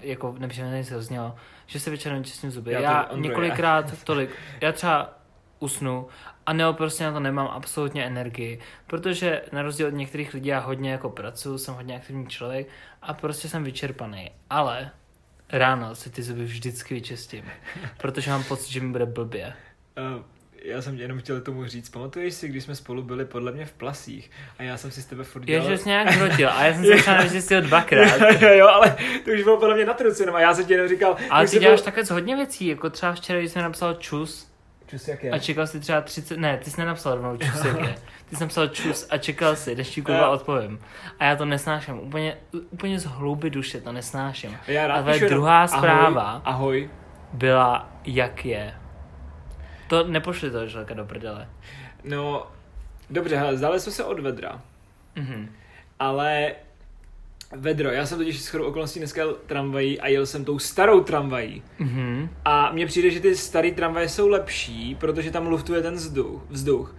jako 0.00 0.34
nepříjemně 0.38 0.84
se 0.84 1.02
znělo, 1.02 1.36
že 1.66 1.80
se 1.80 1.90
večer 1.90 2.12
nečistím 2.12 2.50
zuby. 2.50 2.72
Já 2.72 2.80
Já, 2.80 3.02
to- 3.02 3.16
já 3.16 3.22
několikrát 3.22 4.04
tolik, 4.04 4.30
já 4.60 4.72
třeba 4.72 5.10
usnu 5.58 6.08
a 6.46 6.52
nebo 6.52 6.72
prostě 6.72 7.04
na 7.04 7.12
to 7.12 7.20
nemám 7.20 7.46
absolutně 7.46 8.04
energii, 8.06 8.60
protože 8.86 9.42
na 9.52 9.62
rozdíl 9.62 9.86
od 9.86 9.94
některých 9.94 10.34
lidí 10.34 10.48
já 10.48 10.58
hodně 10.60 10.92
jako 10.92 11.10
pracuji, 11.10 11.58
jsem 11.58 11.74
hodně 11.74 11.96
aktivní 11.96 12.26
člověk 12.26 12.68
a 13.02 13.14
prostě 13.14 13.48
jsem 13.48 13.64
vyčerpaný. 13.64 14.30
Ale 14.50 14.90
ráno 15.52 15.94
si 15.94 16.10
ty 16.10 16.22
zuby 16.22 16.44
vždycky 16.44 16.94
vyčistím, 16.94 17.44
protože 17.96 18.30
mám 18.30 18.44
pocit, 18.44 18.72
že 18.72 18.80
mi 18.80 18.92
bude 18.92 19.06
blbě. 19.06 19.52
Uh, 20.16 20.22
já 20.64 20.82
jsem 20.82 20.96
tě 20.96 21.02
jenom 21.02 21.18
chtěl 21.18 21.40
tomu 21.40 21.66
říct, 21.66 21.88
pamatuješ 21.88 22.34
si, 22.34 22.48
když 22.48 22.64
jsme 22.64 22.74
spolu 22.74 23.02
byli 23.02 23.24
podle 23.24 23.52
mě 23.52 23.66
v 23.66 23.72
Plasích 23.72 24.30
a 24.58 24.62
já 24.62 24.76
jsem 24.76 24.90
si 24.90 25.02
s 25.02 25.06
tebe 25.06 25.24
furt 25.24 25.44
dělal... 25.44 25.68
že 25.68 25.78
jsi 25.78 25.88
nějak 25.88 26.08
hrotil 26.08 26.48
a 26.50 26.64
já 26.64 26.74
jsem 26.74 26.84
se 26.84 26.96
třeba 27.02 27.16
nevyčistil 27.16 27.60
dvakrát. 27.62 28.20
jo, 28.40 28.48
jo, 28.52 28.68
ale 28.68 28.96
to 29.24 29.30
už 29.30 29.42
bylo 29.42 29.56
podle 29.56 29.74
mě 29.74 29.84
na 29.84 29.94
truci, 29.94 30.22
jenom 30.22 30.36
a 30.36 30.40
já 30.40 30.54
jsem 30.54 30.64
ti 30.64 30.72
jenom 30.72 30.88
říkal... 30.88 31.16
Ale 31.30 31.44
ty 31.44 31.48
jsi 31.48 31.58
děláš 31.58 31.78
byl- 31.80 31.84
takhle 31.84 32.04
z 32.04 32.10
hodně 32.10 32.36
věcí, 32.36 32.66
jako 32.66 32.90
třeba 32.90 33.12
včera, 33.12 33.38
když 33.38 33.50
jsem 33.52 33.62
napsal 33.62 33.94
čus 33.94 34.48
Čus, 34.86 35.08
jak 35.08 35.24
je? 35.24 35.30
a 35.30 35.38
čekal 35.38 35.66
si 35.66 35.80
třeba 35.80 36.00
30, 36.00 36.36
ne, 36.38 36.58
ty 36.64 36.70
jsi 36.70 36.80
nenapsal 36.80 37.14
rovnou 37.14 37.36
čus, 37.36 37.64
jak 37.64 37.80
je. 37.80 37.94
Ty 38.30 38.36
jsi 38.36 38.42
napsal 38.42 38.68
čus 38.68 39.06
a 39.10 39.18
čekal 39.18 39.56
si, 39.56 39.74
než 39.74 39.88
ti 39.88 40.02
kurva 40.02 40.28
odpovím. 40.30 40.78
A 41.18 41.24
já 41.24 41.36
to 41.36 41.44
nesnáším, 41.44 41.98
úplně, 42.00 42.36
úplně 42.70 42.98
z 42.98 43.04
hlouby 43.04 43.50
duše 43.50 43.80
to 43.80 43.92
nesnáším. 43.92 44.56
Já 44.66 44.86
rád 44.86 44.94
A 44.96 45.00
tvoje 45.02 45.14
píšu 45.14 45.24
jenom 45.24 45.38
druhá 45.38 45.58
ahoj, 45.64 45.78
zpráva 45.78 46.42
Ahoj. 46.44 46.90
byla, 47.32 47.92
jak 48.04 48.44
je. 48.44 48.74
To 49.88 50.06
nepošli 50.06 50.50
to 50.50 50.66
želka 50.66 50.94
do 50.94 51.04
prdele. 51.04 51.48
No, 52.04 52.46
dobře, 53.10 53.36
hele, 53.36 53.56
zdali 53.56 53.80
jsme 53.80 53.92
se 53.92 54.04
od 54.04 54.20
vedra, 54.20 54.62
Mhm. 55.16 55.52
ale 55.98 56.52
vedro, 57.56 57.90
já 57.90 58.06
jsem 58.06 58.18
totiž 58.18 58.42
shodou 58.44 58.64
okolností 58.64 58.98
dneska 58.98 59.20
jel 59.20 59.34
tramvají 59.46 60.00
a 60.00 60.08
jel 60.08 60.26
jsem 60.26 60.44
tou 60.44 60.58
starou 60.58 61.00
tramvají. 61.04 61.62
Mhm. 61.78 62.30
A 62.44 62.72
mně 62.72 62.86
přijde, 62.86 63.10
že 63.10 63.20
ty 63.20 63.36
staré 63.36 63.70
tramvaje 63.70 64.08
jsou 64.08 64.28
lepší, 64.28 64.94
protože 64.94 65.30
tam 65.30 65.46
luftuje 65.46 65.82
ten 65.82 65.94
vzduch. 65.94 66.42
vzduch. 66.50 66.94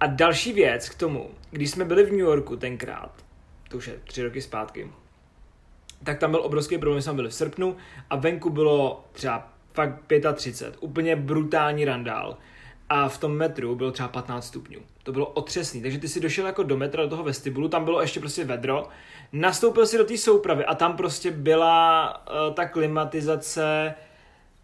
A 0.00 0.06
další 0.06 0.52
věc 0.52 0.88
k 0.88 0.94
tomu, 0.94 1.30
když 1.50 1.70
jsme 1.70 1.84
byli 1.84 2.04
v 2.04 2.10
New 2.10 2.18
Yorku 2.20 2.56
tenkrát, 2.56 3.24
to 3.68 3.76
už 3.76 3.86
je 3.86 3.94
tři 4.04 4.22
roky 4.22 4.42
zpátky, 4.42 4.90
tak 6.04 6.18
tam 6.18 6.30
byl 6.30 6.40
obrovský 6.40 6.78
problém, 6.78 7.02
jsme 7.02 7.12
byli 7.12 7.28
v 7.28 7.34
srpnu 7.34 7.76
a 8.10 8.16
venku 8.16 8.50
bylo 8.50 9.04
třeba 9.12 9.52
fakt 9.72 9.94
35, 10.34 10.76
úplně 10.80 11.16
brutální 11.16 11.84
randál. 11.84 12.36
A 12.88 13.08
v 13.08 13.18
tom 13.18 13.32
metru 13.36 13.74
bylo 13.74 13.90
třeba 13.90 14.08
15 14.08 14.46
stupňů. 14.46 14.78
To 15.02 15.12
bylo 15.12 15.26
otřesný. 15.26 15.82
Takže 15.82 15.98
ty 15.98 16.08
si 16.08 16.20
došel 16.20 16.46
jako 16.46 16.62
do 16.62 16.76
metra, 16.76 17.02
do 17.02 17.08
toho 17.08 17.22
vestibulu, 17.22 17.68
tam 17.68 17.84
bylo 17.84 18.00
ještě 18.00 18.20
prostě 18.20 18.44
vedro, 18.44 18.88
nastoupil 19.32 19.86
si 19.86 19.98
do 19.98 20.04
té 20.04 20.18
soupravy 20.18 20.64
a 20.64 20.74
tam 20.74 20.96
prostě 20.96 21.30
byla 21.30 22.08
uh, 22.48 22.54
ta 22.54 22.66
klimatizace 22.68 23.94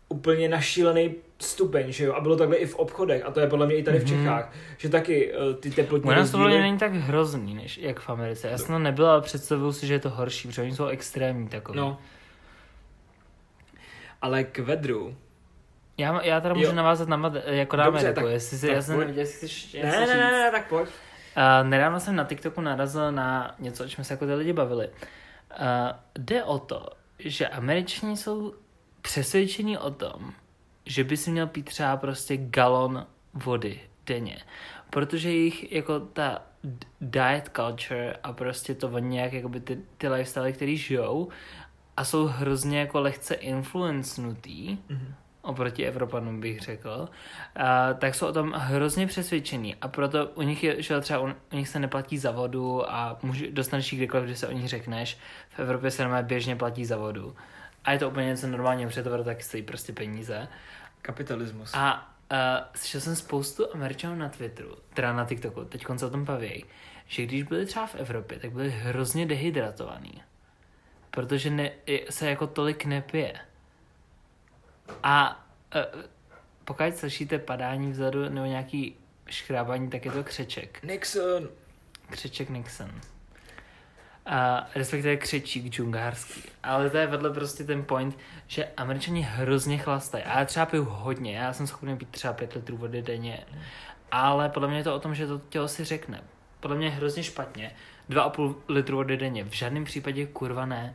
úplně 0.09 0.49
na 0.49 0.61
šílený 0.61 1.15
stupeň, 1.39 1.93
že 1.93 2.05
jo? 2.05 2.13
A 2.15 2.21
bylo 2.21 2.37
takhle 2.37 2.57
i 2.57 2.67
v 2.67 2.75
obchodech. 2.75 3.25
A 3.27 3.31
to 3.31 3.41
je 3.41 3.47
podle 3.47 3.67
mě 3.67 3.77
i 3.77 3.83
tady 3.83 3.99
v 3.99 4.03
Mhm. 4.03 4.09
Čechách. 4.11 4.53
Že 4.79 4.89
taky 4.89 5.33
uh, 5.35 5.55
ty 5.55 5.71
teplotní 5.71 6.11
U 6.11 6.15
nás 6.15 6.17
to 6.17 6.21
rozdíly... 6.21 6.39
podle 6.45 6.51
mě 6.59 6.63
není 6.63 6.79
tak 6.79 6.95
hrozný, 6.95 7.55
než 7.55 7.79
jak 7.79 8.01
v 8.01 8.11
Americe. 8.11 8.49
Já 8.49 8.59
jsem 8.59 8.67
to 8.67 8.79
nebyla, 8.79 9.13
ale 9.13 9.21
představuju 9.23 9.73
si, 9.73 9.87
že 9.87 9.95
je 9.95 9.99
to 10.01 10.11
horší, 10.11 10.49
protože 10.49 10.63
oni 10.63 10.75
jsou 10.77 10.87
extrémní 10.87 11.49
takový. 11.49 11.79
No. 11.79 11.99
Ale 14.25 14.45
k 14.45 14.59
vedru... 14.59 15.17
Já, 15.99 16.23
já 16.23 16.41
teda 16.41 16.55
můžu 16.55 16.67
Jo. 16.67 16.73
navázat 16.73 17.09
na 17.09 17.17
Mad- 17.17 17.43
jako 17.47 17.77
na 17.77 17.85
Dobře, 17.85 18.13
tak- 18.13 18.25
jestli 18.29 18.59
si, 18.59 18.67
tak 18.67 18.77
já 18.77 18.83
jsem 18.83 18.95
pojď. 18.95 19.01
nevěděl, 19.09 19.21
jestli 19.23 19.37
chceš 19.49 19.73
Ne, 19.83 19.91
ne, 19.91 20.07
ne, 20.07 20.31
ne, 20.31 20.51
tak 20.51 20.69
pojď. 20.69 20.89
Uh, 20.89 21.69
nedávno 21.69 22.01
jsem 22.01 22.17
na 22.17 22.25
TikToku 22.25 22.61
narazil 22.61 23.13
na 23.13 23.55
něco, 23.59 23.85
o 23.85 23.89
čem 23.89 24.05
se 24.05 24.15
jako 24.15 24.27
ty 24.27 24.35
lidi 24.35 24.53
bavili. 24.53 24.89
Uh, 24.89 24.95
jde 26.19 26.45
o 26.45 26.59
to, 26.59 26.87
že 27.19 27.49
američani 27.49 28.17
jsou 28.17 28.55
přesvědčení 29.03 29.79
o 29.79 29.91
tom, 29.91 30.33
že 30.87 31.05
by 31.05 31.17
si 31.17 31.31
měl 31.31 31.47
pít 31.47 31.63
třeba 31.65 31.97
prostě 31.97 32.37
galon 32.37 33.07
vody 33.35 33.81
denně. 34.07 34.39
Protože 34.91 35.31
jejich 35.31 35.73
jako 35.73 36.01
ta 36.01 36.43
diet 37.01 37.51
culture 37.57 38.17
a 38.23 38.33
prostě 38.33 38.75
to 38.75 38.89
oni 38.89 39.09
nějak 39.09 39.33
jakoby 39.33 39.61
ty, 39.61 39.79
ty 39.99 40.09
lifestyle, 40.09 40.53
který 40.53 40.77
žijou 40.77 41.29
a 41.97 42.05
jsou 42.05 42.27
hrozně 42.27 42.81
jako 42.81 43.01
lehce 43.01 43.35
influencnutý, 43.35 44.79
Mhm. 44.89 45.15
oproti 45.43 45.87
Evropanům 45.87 46.41
bych 46.41 46.61
řekl, 46.61 47.09
a, 47.57 47.95
tak 47.95 48.15
jsou 48.15 48.27
o 48.27 48.33
tom 48.33 48.53
hrozně 48.57 49.07
přesvědčení 49.07 49.75
a 49.75 49.89
proto 49.89 50.27
u 50.27 50.43
nich 50.43 50.65
je, 50.65 50.83
že 50.83 51.01
třeba 51.01 51.21
u, 51.21 51.29
u 51.53 51.57
nich 51.57 51.69
se 51.69 51.79
neplatí 51.79 52.19
za 52.19 52.31
vodu 52.31 52.91
a 52.93 53.19
může, 53.23 53.51
dostaneš 53.51 53.93
ji 53.93 53.97
kdykoliv, 53.99 54.27
když 54.27 54.39
se 54.39 54.49
o 54.49 54.53
nich 54.53 54.69
řekneš. 54.69 55.19
V 55.51 55.59
Evropě 55.59 55.91
se 55.91 56.03
normálně 56.03 56.27
běžně 56.27 56.57
platí 56.57 56.85
za 56.85 56.97
vodu. 56.97 57.37
A 57.85 57.93
je 57.93 57.99
to 57.99 58.11
úplně 58.11 58.27
něco 58.27 58.47
normálního, 58.47 58.89
protože 58.91 59.03
to 59.03 59.25
taky 59.25 59.43
stojí 59.43 59.63
prostě 59.63 59.93
peníze. 59.93 60.49
Kapitalismus. 61.03 61.71
A 61.75 62.15
uh, 62.33 62.39
slyšel 62.75 63.01
jsem 63.01 63.17
spoustu 63.17 63.75
Američanů 63.75 64.15
na 64.15 64.29
Twitteru, 64.29 64.77
teda 64.95 65.13
na 65.13 65.25
TikToku, 65.25 65.65
teď 65.65 65.87
se 65.97 66.07
o 66.07 66.11
tom 66.11 66.25
baví, 66.25 66.65
že 67.07 67.27
když 67.27 67.43
byli 67.43 67.67
třeba 67.67 67.87
v 67.87 67.95
Evropě, 67.95 68.39
tak 68.39 68.53
byli 68.53 68.71
hrozně 68.71 69.27
dehydratovaní. 69.27 70.23
Protože 71.15 71.51
ne, 71.51 71.71
se 72.11 72.31
jako 72.31 72.47
tolik 72.47 72.85
nepije. 72.85 73.35
A 75.03 75.45
uh, 75.75 76.03
pokud 76.65 76.97
slyšíte 76.97 77.39
padání 77.39 77.91
vzadu 77.91 78.29
nebo 78.29 78.47
nějaký 78.47 78.97
škrábání, 79.27 79.91
tak 79.91 80.05
je 80.05 80.13
to 80.13 80.25
křeček. 80.25 80.83
Nixon. 80.83 81.49
Křeček 82.11 82.51
Nixon. 82.51 82.91
A 84.27 84.67
respektive 84.75 85.17
křečík 85.17 85.67
džungárský. 85.67 86.43
Ale 86.63 86.91
to 86.91 86.97
je 86.97 87.07
vedle 87.07 87.31
prostě 87.31 87.65
ten 87.65 87.85
point, 87.85 88.19
že 88.47 88.69
američani 88.77 89.23
hrozně 89.23 89.79
chlastají. 89.79 90.25
A 90.25 90.39
já 90.39 90.45
třeba 90.45 90.67
piju 90.67 90.85
hodně, 90.85 91.37
já 91.37 91.53
jsem 91.53 91.67
schopný 91.67 91.97
pít 91.97 92.09
třeba 92.09 92.33
5 92.33 92.53
litrů 92.53 92.77
vody 92.77 93.03
denně. 93.03 93.45
Ale 94.11 94.49
podle 94.49 94.69
mě 94.69 94.79
je 94.79 94.85
to 94.85 94.95
o 94.95 95.01
tom, 95.01 95.15
že 95.15 95.27
to 95.27 95.41
tělo 95.49 95.69
si 95.69 95.85
řekne. 95.85 96.23
Podle 96.61 96.77
mě 96.77 96.87
je 96.87 96.91
hrozně 96.91 97.23
špatně. 97.23 97.73
2,5 98.11 98.55
litru 98.69 98.97
vody 98.97 99.17
denně. 99.17 99.45
V 99.45 99.53
žádném 99.53 99.85
případě 99.85 100.27
kurva 100.27 100.67
ne. 100.67 100.95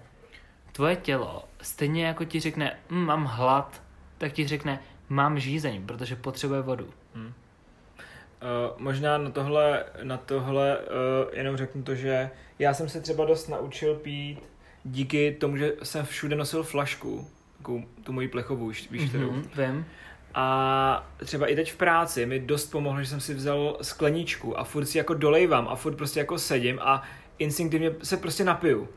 Tvoje 0.79 0.95
tělo 0.95 1.43
stejně 1.61 2.05
jako 2.05 2.25
ti 2.25 2.39
řekne, 2.39 2.77
"Mm, 2.89 3.05
mám 3.05 3.25
hlad, 3.25 3.83
tak 4.17 4.33
ti 4.33 4.47
řekne, 4.47 4.79
mám 5.09 5.39
žízeň, 5.39 5.85
protože 5.85 6.15
potřebuje 6.15 6.61
vodu. 6.61 6.85
Uh, 6.85 7.29
možná 8.77 9.17
na 9.17 9.29
tohle, 9.29 9.85
na 10.03 10.17
tohle 10.17 10.77
uh, 10.77 10.83
jenom 11.37 11.57
řeknu 11.57 11.83
to, 11.83 11.95
že 11.95 12.29
já 12.59 12.73
jsem 12.73 12.89
se 12.89 13.01
třeba 13.01 13.25
dost 13.25 13.47
naučil 13.47 13.95
pít 13.95 14.39
díky 14.83 15.37
tomu, 15.39 15.57
že 15.57 15.73
jsem 15.83 16.05
všude 16.05 16.35
nosil 16.35 16.63
flašku, 16.63 17.27
takovou 17.57 17.83
tu 18.03 18.13
moji 18.13 18.27
plechovou, 18.27 18.67
víš, 18.67 18.91
víš 18.91 19.09
kterou. 19.09 19.31
Mhm, 19.31 19.49
vím. 19.57 19.85
A 20.33 21.07
třeba 21.25 21.47
i 21.47 21.55
teď 21.55 21.71
v 21.71 21.77
práci 21.77 22.25
mi 22.25 22.39
dost 22.39 22.71
pomohlo, 22.71 23.01
že 23.01 23.09
jsem 23.09 23.19
si 23.19 23.33
vzal 23.33 23.77
skleničku 23.81 24.59
a 24.59 24.63
furt 24.63 24.85
si 24.85 24.97
jako 24.97 25.13
dolejvám 25.13 25.67
a 25.67 25.75
furt 25.75 25.95
prostě 25.95 26.19
jako 26.19 26.39
sedím 26.39 26.79
a 26.81 27.03
instinktivně 27.39 27.91
se 28.03 28.17
prostě 28.17 28.43
napiju. 28.43 28.89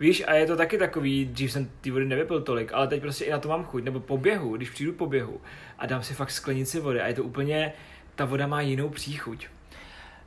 Víš, 0.00 0.24
a 0.26 0.34
je 0.34 0.46
to 0.46 0.56
taky 0.56 0.78
takový, 0.78 1.24
dřív 1.24 1.52
jsem 1.52 1.70
ty 1.80 1.90
vody 1.90 2.04
nevypil 2.04 2.40
tolik, 2.40 2.72
ale 2.72 2.88
teď 2.88 3.00
prostě 3.00 3.24
i 3.24 3.30
na 3.30 3.38
to 3.38 3.48
mám 3.48 3.64
chuť, 3.64 3.84
nebo 3.84 4.00
po 4.00 4.18
běhu, 4.18 4.56
když 4.56 4.70
přijdu 4.70 4.92
po 4.92 5.06
běhu 5.06 5.40
a 5.78 5.86
dám 5.86 6.02
si 6.02 6.14
fakt 6.14 6.30
sklenici 6.30 6.80
vody 6.80 7.00
a 7.00 7.06
je 7.06 7.14
to 7.14 7.24
úplně, 7.24 7.72
ta 8.14 8.24
voda 8.24 8.46
má 8.46 8.60
jinou 8.60 8.88
příchuť. 8.88 9.46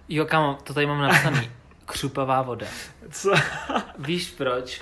Jo, 0.10 0.26
kámo, 0.26 0.58
to 0.64 0.74
tady 0.74 0.86
mám 0.86 1.02
napsaný. 1.02 1.52
Křupavá 1.86 2.42
voda. 2.42 2.68
Co? 3.12 3.34
Víš 3.98 4.32
proč? 4.32 4.82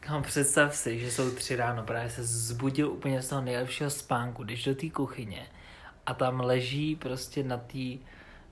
Kámo, 0.00 0.22
představ 0.22 0.76
si, 0.76 0.98
že 0.98 1.10
jsou 1.10 1.30
tři 1.30 1.56
ráno, 1.56 1.82
právě 1.82 2.10
se 2.10 2.24
zbudil 2.24 2.90
úplně 2.90 3.22
z 3.22 3.28
toho 3.28 3.40
nejlepšího 3.40 3.90
spánku, 3.90 4.44
jdeš 4.44 4.64
do 4.64 4.74
té 4.74 4.90
kuchyně 4.90 5.46
a 6.06 6.14
tam 6.14 6.40
leží 6.40 6.96
prostě 6.96 7.42
na 7.42 7.56
té 7.56 7.98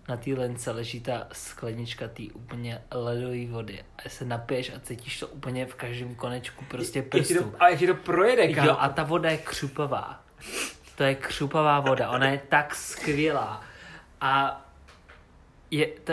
na 0.09 0.17
té 0.17 0.31
lence 0.31 0.71
leží 0.71 1.01
ta 1.01 1.27
sklenička 1.33 2.09
té 2.09 2.23
úplně 2.35 2.83
ledové 2.91 3.47
vody 3.47 3.85
a 4.05 4.09
se 4.09 4.25
napiješ 4.25 4.73
a 4.77 4.81
cítíš 4.81 5.21
to 5.21 5.29
úplně 5.29 5.67
v 5.67 5.75
každém 5.75 6.15
konečku 6.15 6.65
prostě 6.69 7.03
to, 7.03 7.19
a 7.59 7.69
jak 7.69 7.79
ti 7.79 7.87
to 7.87 7.95
projede, 7.95 8.53
kámo? 8.53 8.69
Jo, 8.69 8.77
a 8.79 8.89
ta 8.89 9.03
voda 9.03 9.31
je 9.31 9.39
křupavá. 9.39 10.23
To 10.97 11.03
je 11.03 11.15
křupavá 11.15 11.81
voda, 11.81 12.11
ona 12.11 12.29
je 12.29 12.41
tak 12.49 12.75
skvělá. 12.75 13.63
A 14.21 14.65
je, 15.71 15.87
to, 15.87 16.13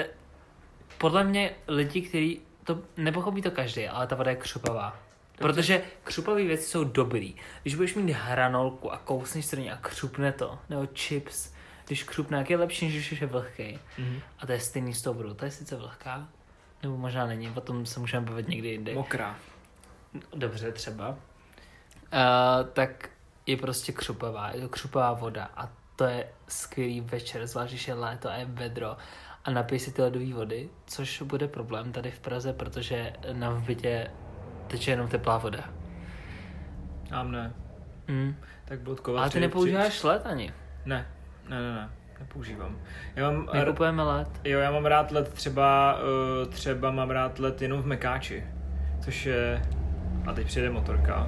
podle 0.97 1.23
mě 1.23 1.55
lidi, 1.67 2.01
kteří, 2.01 2.41
to 2.63 2.81
nepochopí 2.97 3.41
to 3.41 3.51
každý, 3.51 3.88
ale 3.88 4.07
ta 4.07 4.15
voda 4.15 4.31
je 4.31 4.38
křupavá. 4.38 5.00
Protože 5.38 5.81
křupavé 6.03 6.43
věci 6.43 6.63
jsou 6.63 6.83
dobrý. 6.83 7.35
Když 7.62 7.75
budeš 7.75 7.95
mít 7.95 8.12
hranolku 8.12 8.93
a 8.93 8.97
kousneš 8.97 9.45
se 9.45 9.55
do 9.55 9.62
ní 9.62 9.71
a 9.71 9.77
křupne 9.77 10.31
to, 10.31 10.59
nebo 10.69 10.88
chips, 10.93 11.53
když 11.87 12.03
křupne, 12.03 12.37
jak 12.37 12.49
je 12.49 12.57
lepší, 12.57 12.85
než 12.85 13.07
když 13.07 13.21
je 13.21 13.27
vlhký. 13.27 13.79
Mhm. 13.97 14.19
A 14.39 14.45
to 14.45 14.51
je 14.51 14.59
stejný 14.59 14.93
s 14.93 15.01
tou 15.01 15.13
vodou. 15.13 15.33
To 15.33 15.45
je 15.45 15.51
sice 15.51 15.75
vlhká, 15.75 16.27
nebo 16.83 16.97
možná 16.97 17.25
není, 17.25 17.49
o 17.49 17.61
tom 17.61 17.85
se 17.85 17.99
můžeme 17.99 18.25
bavit 18.25 18.47
někdy 18.47 18.67
jindy. 18.67 18.93
Mokrá. 18.93 19.35
Dobře, 20.35 20.71
třeba. 20.71 21.09
Uh, 21.09 21.17
tak 22.73 23.09
je 23.45 23.57
prostě 23.57 23.91
křupavá, 23.91 24.51
je 24.51 24.61
to 24.61 24.69
křupavá 24.69 25.13
voda 25.13 25.49
a 25.57 25.69
to 25.95 26.03
je 26.03 26.27
skvělý 26.47 27.01
večer, 27.01 27.47
zvlášť 27.47 27.71
když 27.71 27.87
je 27.87 27.93
léto 27.93 28.29
a 28.29 28.35
je 28.35 28.45
vedro 28.45 28.97
a 29.45 29.51
napij 29.51 29.79
si 29.79 29.91
ty 29.91 30.01
ledové 30.01 30.33
vody, 30.33 30.69
což 30.85 31.21
bude 31.21 31.47
problém 31.47 31.91
tady 31.91 32.11
v 32.11 32.19
Praze, 32.19 32.53
protože 32.53 33.13
na 33.33 33.49
v 33.49 33.63
bytě 33.63 34.11
teče 34.67 34.91
jenom 34.91 35.07
teplá 35.07 35.37
voda. 35.37 35.69
Mám 37.11 37.31
ne. 37.31 37.53
Mm. 38.07 38.35
Tak 38.65 38.79
bodkovat. 38.79 39.21
Ale 39.21 39.29
ty 39.29 39.39
nepoužíváš 39.39 40.03
led 40.03 40.25
ani. 40.25 40.53
Ne, 40.85 41.07
ne, 41.50 41.62
ne, 41.62 41.73
ne. 41.73 41.89
Nepoužívám. 42.19 42.77
Já 43.15 43.31
mám, 43.31 43.50
My 43.53 43.65
kupujeme 43.65 44.03
led. 44.03 44.27
jo, 44.43 44.59
já 44.59 44.71
mám 44.71 44.85
rád 44.85 45.12
let 45.12 45.33
třeba, 45.33 46.00
eh, 46.43 46.45
třeba 46.45 46.91
mám 46.91 47.09
rád 47.09 47.39
let 47.39 47.62
jenom 47.62 47.81
v 47.81 47.85
Mekáči. 47.85 48.43
Což 49.01 49.25
je, 49.25 49.62
a 50.27 50.33
teď 50.33 50.47
přijede 50.47 50.69
motorka. 50.69 51.27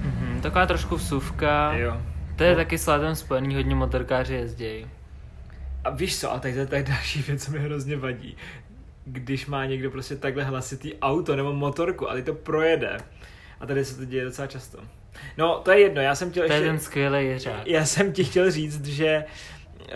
Mhm, 0.00 0.40
taková 0.40 0.66
trošku 0.66 0.96
vsuvka. 0.96 1.72
Jo. 1.72 2.00
To 2.36 2.44
je 2.44 2.56
taky 2.56 2.78
s 2.78 2.86
ledem 2.86 3.14
spojený, 3.14 3.54
hodně 3.54 3.74
motorkáři 3.74 4.34
jezdí. 4.34 4.86
A 5.84 5.90
víš 5.90 6.20
co, 6.20 6.32
a 6.32 6.38
teď 6.38 6.54
to 6.54 6.60
je 6.60 6.66
tak 6.66 6.82
další 6.88 7.22
věc, 7.22 7.44
co 7.44 7.50
mi 7.52 7.58
hrozně 7.58 7.96
vadí. 7.96 8.36
Když 9.04 9.46
má 9.46 9.64
někdo 9.66 9.90
prostě 9.90 10.16
takhle 10.16 10.44
hlasitý 10.44 10.94
auto 10.98 11.36
nebo 11.36 11.52
motorku 11.52 12.10
a 12.10 12.14
teď 12.14 12.24
to 12.26 12.34
projede. 12.34 12.96
A 13.60 13.66
tady 13.66 13.84
se 13.84 13.96
to 13.96 14.04
děje 14.04 14.24
docela 14.24 14.46
často. 14.46 14.78
No, 15.36 15.60
to 15.64 15.70
je 15.70 15.80
jedno, 15.80 16.00
já 16.00 16.14
jsem 16.14 16.30
chtěl 16.30 16.46
To 16.46 16.52
je 16.52 16.58
ještě... 16.58 16.68
ten 16.70 16.78
skvělý 16.78 17.26
jeřák. 17.26 17.66
Já 17.66 17.84
jsem 17.84 18.12
ti 18.12 18.24
chtěl 18.24 18.50
říct, 18.50 18.84
že 18.86 19.24
uh, 19.80 19.90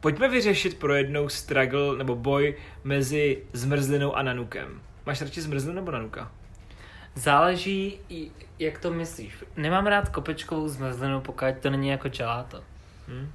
pojďme 0.00 0.28
vyřešit 0.28 0.78
pro 0.78 0.94
jednou 0.94 1.28
struggle 1.28 1.96
nebo 1.98 2.16
boj 2.16 2.56
mezi 2.84 3.42
zmrzlinou 3.52 4.16
a 4.16 4.22
nanukem. 4.22 4.80
Máš 5.06 5.20
radši 5.20 5.40
zmrzlinu 5.40 5.74
nebo 5.76 5.90
nanuka? 5.90 6.30
Záleží, 7.14 7.98
i- 8.08 8.30
jak 8.58 8.78
to 8.78 8.90
myslíš. 8.90 9.34
Nemám 9.56 9.86
rád 9.86 10.08
kopečkovou 10.08 10.68
zmrzlinu, 10.68 11.20
pokud 11.20 11.46
to 11.60 11.70
není 11.70 11.88
jako 11.88 12.08
gelato. 12.08 12.62
Hm? 13.08 13.32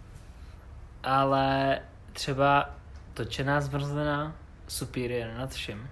Ale 1.04 1.80
třeba 2.14 2.70
točená 3.14 3.62
zmrzlina, 3.62 4.36
superior 4.68 5.28
nad 5.38 5.52
všem. 5.52 5.88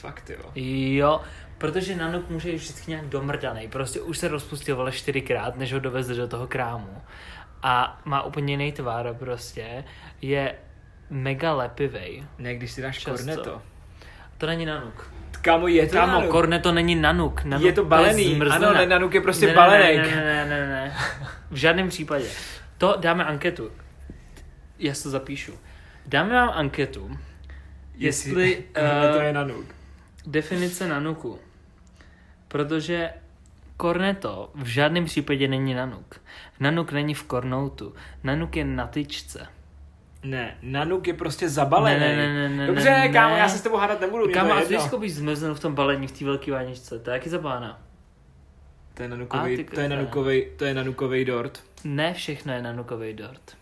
Fakt 0.00 0.30
jo. 0.30 0.38
Jo, 0.54 1.20
protože 1.58 1.96
nanuk 1.96 2.30
může 2.30 2.50
jít 2.50 2.56
vždycky 2.56 2.90
nějak 2.90 3.06
domrdaný. 3.06 3.68
Prostě 3.68 4.00
už 4.00 4.18
se 4.18 4.28
rozpustil 4.28 4.76
vole 4.76 4.92
čtyřikrát, 4.92 5.56
než 5.56 5.72
ho 5.72 5.78
dovezli 5.80 6.16
do 6.16 6.28
toho 6.28 6.46
krámu. 6.46 7.02
A 7.62 8.00
má 8.04 8.22
úplně 8.22 8.52
jiný 8.52 8.72
tvar 8.72 9.14
prostě. 9.18 9.84
Je 10.22 10.54
mega 11.10 11.52
lepivej. 11.54 12.24
Ne, 12.38 12.54
když 12.54 12.70
si 12.72 12.82
dáš 12.82 12.98
Často. 12.98 13.10
korneto. 13.10 13.62
To 14.38 14.46
není 14.46 14.66
nanuk. 14.66 15.12
Kámo, 15.42 15.68
je 15.68 15.86
to 15.86 15.92
Kámo, 15.96 16.12
nanuk. 16.12 16.30
korneto 16.30 16.72
není 16.72 16.94
nanuk. 16.94 17.44
nanuk 17.44 17.66
Je 17.66 17.72
to 17.72 17.84
balený. 17.84 18.34
zmrzlina. 18.34 18.68
Ano, 18.68 18.78
ne, 18.78 18.86
nanuk 18.86 19.14
je 19.14 19.20
prostě 19.20 19.46
ne, 19.46 19.54
balenek. 19.54 19.96
Ne, 19.96 20.16
ne, 20.16 20.24
ne, 20.24 20.60
ne, 20.60 20.66
ne. 20.68 20.96
V 21.50 21.56
žádném 21.56 21.88
případě. 21.88 22.24
To 22.78 22.96
dáme 23.00 23.24
anketu. 23.24 23.70
Já 24.78 24.94
si 24.94 25.02
to 25.02 25.10
zapíšu. 25.10 25.52
Dáme 26.06 26.34
vám 26.34 26.50
anketu, 26.54 27.18
jestli 27.94 28.64
Korneto 28.74 29.16
uh, 29.18 29.22
je 29.22 29.32
nanuk. 29.32 29.64
definice 30.26 30.88
nanuku. 30.88 31.38
Protože 32.48 33.10
korneto 33.76 34.50
v 34.54 34.66
žádném 34.66 35.04
případě 35.04 35.48
není 35.48 35.74
nanuk. 35.74 36.20
Nanuk 36.60 36.92
není 36.92 37.14
v 37.14 37.22
kornoutu. 37.22 37.94
Nanuk 38.24 38.56
je 38.56 38.64
na 38.64 38.86
tyčce. 38.86 39.46
Ne, 40.24 40.56
nanuk 40.62 41.06
je 41.06 41.14
prostě 41.14 41.48
zabalený. 41.48 42.00
Ne, 42.00 42.16
ne, 42.16 42.34
ne, 42.34 42.56
ne, 42.56 42.66
Dobře, 42.66 42.90
ne, 42.90 43.08
kámo, 43.08 43.34
ne. 43.34 43.40
já 43.40 43.48
se 43.48 43.58
s 43.58 43.62
tebou 43.62 43.76
hádat 43.76 44.00
nebudu. 44.00 44.32
Kámo, 44.32 44.52
a 44.52 44.60
jedno. 44.60 44.80
skoupíš 44.80 45.14
zmrzlinu 45.14 45.54
v 45.54 45.60
tom 45.60 45.74
balení 45.74 46.06
v 46.06 46.12
té 46.12 46.24
velké 46.24 46.52
vaničce. 46.52 46.98
To 46.98 47.10
je 47.10 47.14
jaký 47.14 47.28
zabána? 47.28 47.80
To 48.94 49.02
je 49.02 49.08
nanukový, 49.08 49.56
ty 49.56 49.64
to 49.64 49.80
je 49.80 49.88
nanukový, 49.88 50.46
to 50.56 50.64
je 50.64 50.74
nanukový 50.74 51.24
dort. 51.24 51.62
Ne 51.84 52.14
všechno 52.14 52.52
je 52.52 52.62
nanukový 52.62 53.12
dort. 53.12 53.56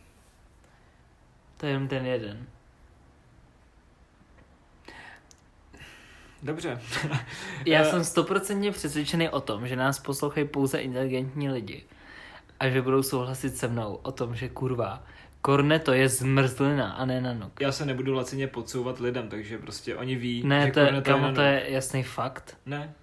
To 1.57 1.67
je 1.67 1.73
jenom 1.73 1.89
ten 1.89 2.07
jeden. 2.07 2.47
Dobře. 6.47 6.81
Já 7.67 7.85
jsem 7.85 8.05
stoprocentně 8.05 8.73
přesvědčený 8.73 9.29
o 9.29 9.41
tom, 9.41 9.69
že 9.69 9.77
nás 9.77 9.99
poslouchají 9.99 10.47
pouze 10.49 10.79
inteligentní 10.79 11.49
lidi. 11.51 11.85
A 12.61 12.69
že 12.69 12.83
budou 12.83 13.03
souhlasit 13.03 13.57
se 13.57 13.69
mnou 13.69 13.95
o 14.03 14.13
tom, 14.13 14.35
že 14.35 14.49
kurva, 14.49 15.03
korneto 15.41 15.93
je 15.93 16.09
zmrzlina 16.09 16.93
a 16.93 17.05
ne 17.05 17.21
nanuk. 17.21 17.61
Já 17.61 17.73
se 17.73 17.87
nebudu 17.87 18.15
lacině 18.15 18.47
podsouvat 18.47 19.01
lidem, 19.01 19.29
takže 19.29 19.59
prostě 19.59 19.97
oni 19.97 20.17
ví, 20.17 20.43
Ne, 20.47 20.67
že 20.67 20.73
to 20.73 20.81
je, 20.81 21.03
kamo, 21.03 21.23
nanuk. 21.23 21.35
to 21.37 21.41
je 21.43 21.65
jasný 21.69 22.03
fakt. 22.03 22.57
Ne. 22.67 22.95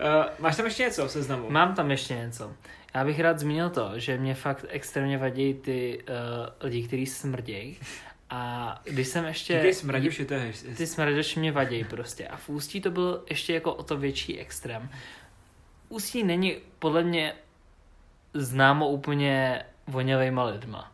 Uh, 0.00 0.24
máš 0.38 0.56
tam 0.56 0.66
ještě 0.66 0.82
něco 0.82 1.06
v 1.06 1.10
seznamu? 1.10 1.50
Mám 1.50 1.74
tam 1.74 1.90
ještě 1.90 2.14
něco. 2.14 2.52
Já 2.94 3.04
bych 3.04 3.20
rád 3.20 3.38
zmínil 3.38 3.70
to, 3.70 3.90
že 3.96 4.18
mě 4.18 4.34
fakt 4.34 4.64
extrémně 4.68 5.18
vadí 5.18 5.54
ty 5.54 6.02
uh, 6.08 6.14
lidi, 6.68 6.86
kteří 6.86 7.06
smrdějí. 7.06 7.76
A 8.30 8.80
když 8.84 9.08
jsem 9.08 9.24
ještě... 9.24 9.60
Ty 9.60 9.74
smradiš, 9.74 10.22
to 10.28 10.34
je... 10.34 10.52
Ty 10.76 10.86
smradoši 10.86 11.40
mě 11.40 11.52
vadí 11.52 11.84
prostě. 11.84 12.28
A 12.28 12.36
v 12.36 12.48
Ústí 12.48 12.80
to 12.80 12.90
byl 12.90 13.24
ještě 13.30 13.54
jako 13.54 13.74
o 13.74 13.82
to 13.82 13.96
větší 13.96 14.38
extrém. 14.38 14.90
Ústí 15.88 16.24
není 16.24 16.56
podle 16.78 17.02
mě 17.02 17.34
známo 18.34 18.88
úplně 18.88 19.64
vonavýma 19.86 20.44
lidma. 20.44 20.92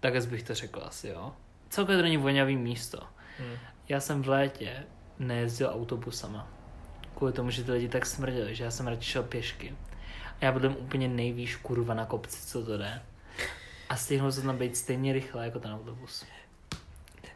Tak 0.00 0.26
bych 0.26 0.42
to 0.42 0.54
řekl 0.54 0.82
asi, 0.84 1.08
jo. 1.08 1.32
Celkově 1.68 1.96
to 1.96 2.02
není 2.02 2.16
vonavý 2.16 2.56
místo. 2.56 3.02
Hmm. 3.38 3.56
Já 3.88 4.00
jsem 4.00 4.22
v 4.22 4.28
létě 4.28 4.84
nejezdil 5.18 5.70
autobusama. 5.72 6.48
Kvůli 7.16 7.32
tomu, 7.32 7.50
že 7.50 7.64
ty 7.64 7.72
lidi 7.72 7.88
tak 7.88 8.06
smrděli, 8.06 8.54
že 8.54 8.64
já 8.64 8.70
jsem 8.70 8.86
radši 8.86 9.10
šel 9.10 9.22
pěšky. 9.22 9.74
A 10.40 10.44
já 10.44 10.52
byl 10.52 10.76
úplně 10.78 11.08
nejvýš 11.08 11.56
kurva 11.56 11.94
na 11.94 12.06
kopci, 12.06 12.46
co 12.46 12.64
to 12.64 12.78
jde. 12.78 13.02
A 13.88 13.96
stihnul 13.96 14.32
jsem 14.32 14.44
tam 14.44 14.58
být 14.58 14.76
stejně 14.76 15.12
rychle 15.12 15.44
jako 15.44 15.58
ten 15.58 15.72
autobus. 15.72 16.24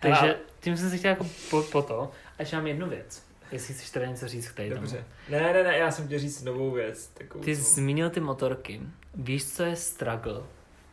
Takže 0.01 0.21
Ale- 0.21 0.37
tím 0.61 0.77
jsem 0.77 0.91
si 0.91 0.99
chtěl 0.99 1.11
jako 1.11 1.27
po, 1.51 1.63
po 1.63 1.83
to. 1.83 2.11
A 2.39 2.43
ještě 2.43 2.57
mám 2.57 2.67
jednu 2.67 2.89
věc. 2.89 3.23
Jestli 3.53 3.75
chceš 3.75 3.91
teda 3.91 4.07
něco 4.07 4.29
říct 4.29 4.49
k 4.49 4.55
tady 4.55 4.69
tomu. 4.69 4.81
Dobře. 4.81 5.05
Ne, 5.29 5.41
ne, 5.53 5.63
ne, 5.65 5.79
já 5.79 5.91
jsem 5.91 6.07
chtěl 6.07 6.19
říct 6.19 6.43
novou 6.43 6.71
věc. 6.71 7.07
Takovou, 7.07 7.45
Ty 7.45 7.57
co- 7.57 7.63
jsi 7.65 7.75
zmínil 7.75 8.11
ty 8.11 8.21
motorky. 8.21 8.81
Víš, 9.15 9.53
co 9.53 9.63
je 9.63 9.77
struggle 9.77 10.43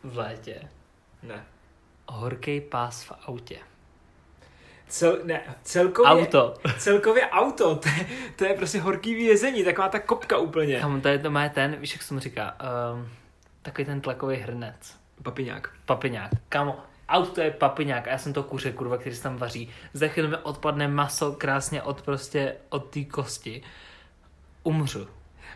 v 0.04 0.18
létě? 0.18 0.60
Ne. 1.22 1.44
Horký 2.08 2.60
pás 2.60 3.04
v 3.04 3.12
autě. 3.26 3.58
Cel, 4.88 5.18
ne, 5.24 5.42
celkově... 5.62 6.10
Auto. 6.26 6.54
Celkově 6.78 7.28
auto, 7.28 7.76
to 7.76 7.88
je, 7.88 8.06
to 8.36 8.44
je 8.44 8.54
prostě 8.54 8.80
horký 8.80 9.14
vězení, 9.14 9.64
taková 9.64 9.88
ta 9.88 9.98
kopka 9.98 10.38
úplně. 10.38 10.80
Tam 10.80 11.00
to 11.00 11.08
je 11.08 11.18
to 11.18 11.30
má 11.30 11.48
ten, 11.48 11.76
víš, 11.76 11.92
jak 11.92 12.02
se 12.02 12.14
mu 12.14 12.20
říká, 12.20 12.56
um, 12.94 13.08
takový 13.62 13.84
ten 13.84 14.00
tlakový 14.00 14.36
hrnec. 14.36 14.94
Papiňák. 15.22 15.70
Papiňák. 15.84 16.30
Kámo, 16.48 16.80
auto 17.08 17.40
je 17.40 17.50
papiňák 17.50 18.08
a 18.08 18.10
já 18.10 18.18
jsem 18.18 18.32
to 18.32 18.42
kuře, 18.42 18.72
kurva, 18.72 18.96
který 18.98 19.16
se 19.16 19.22
tam 19.22 19.36
vaří. 19.36 19.70
Za 19.92 20.08
chvíli 20.08 20.28
mi 20.28 20.36
odpadne 20.36 20.88
maso 20.88 21.32
krásně 21.32 21.82
od 21.82 22.02
prostě, 22.02 22.54
od 22.68 22.90
té 22.90 23.04
kosti. 23.04 23.62
Umřu. 24.62 25.08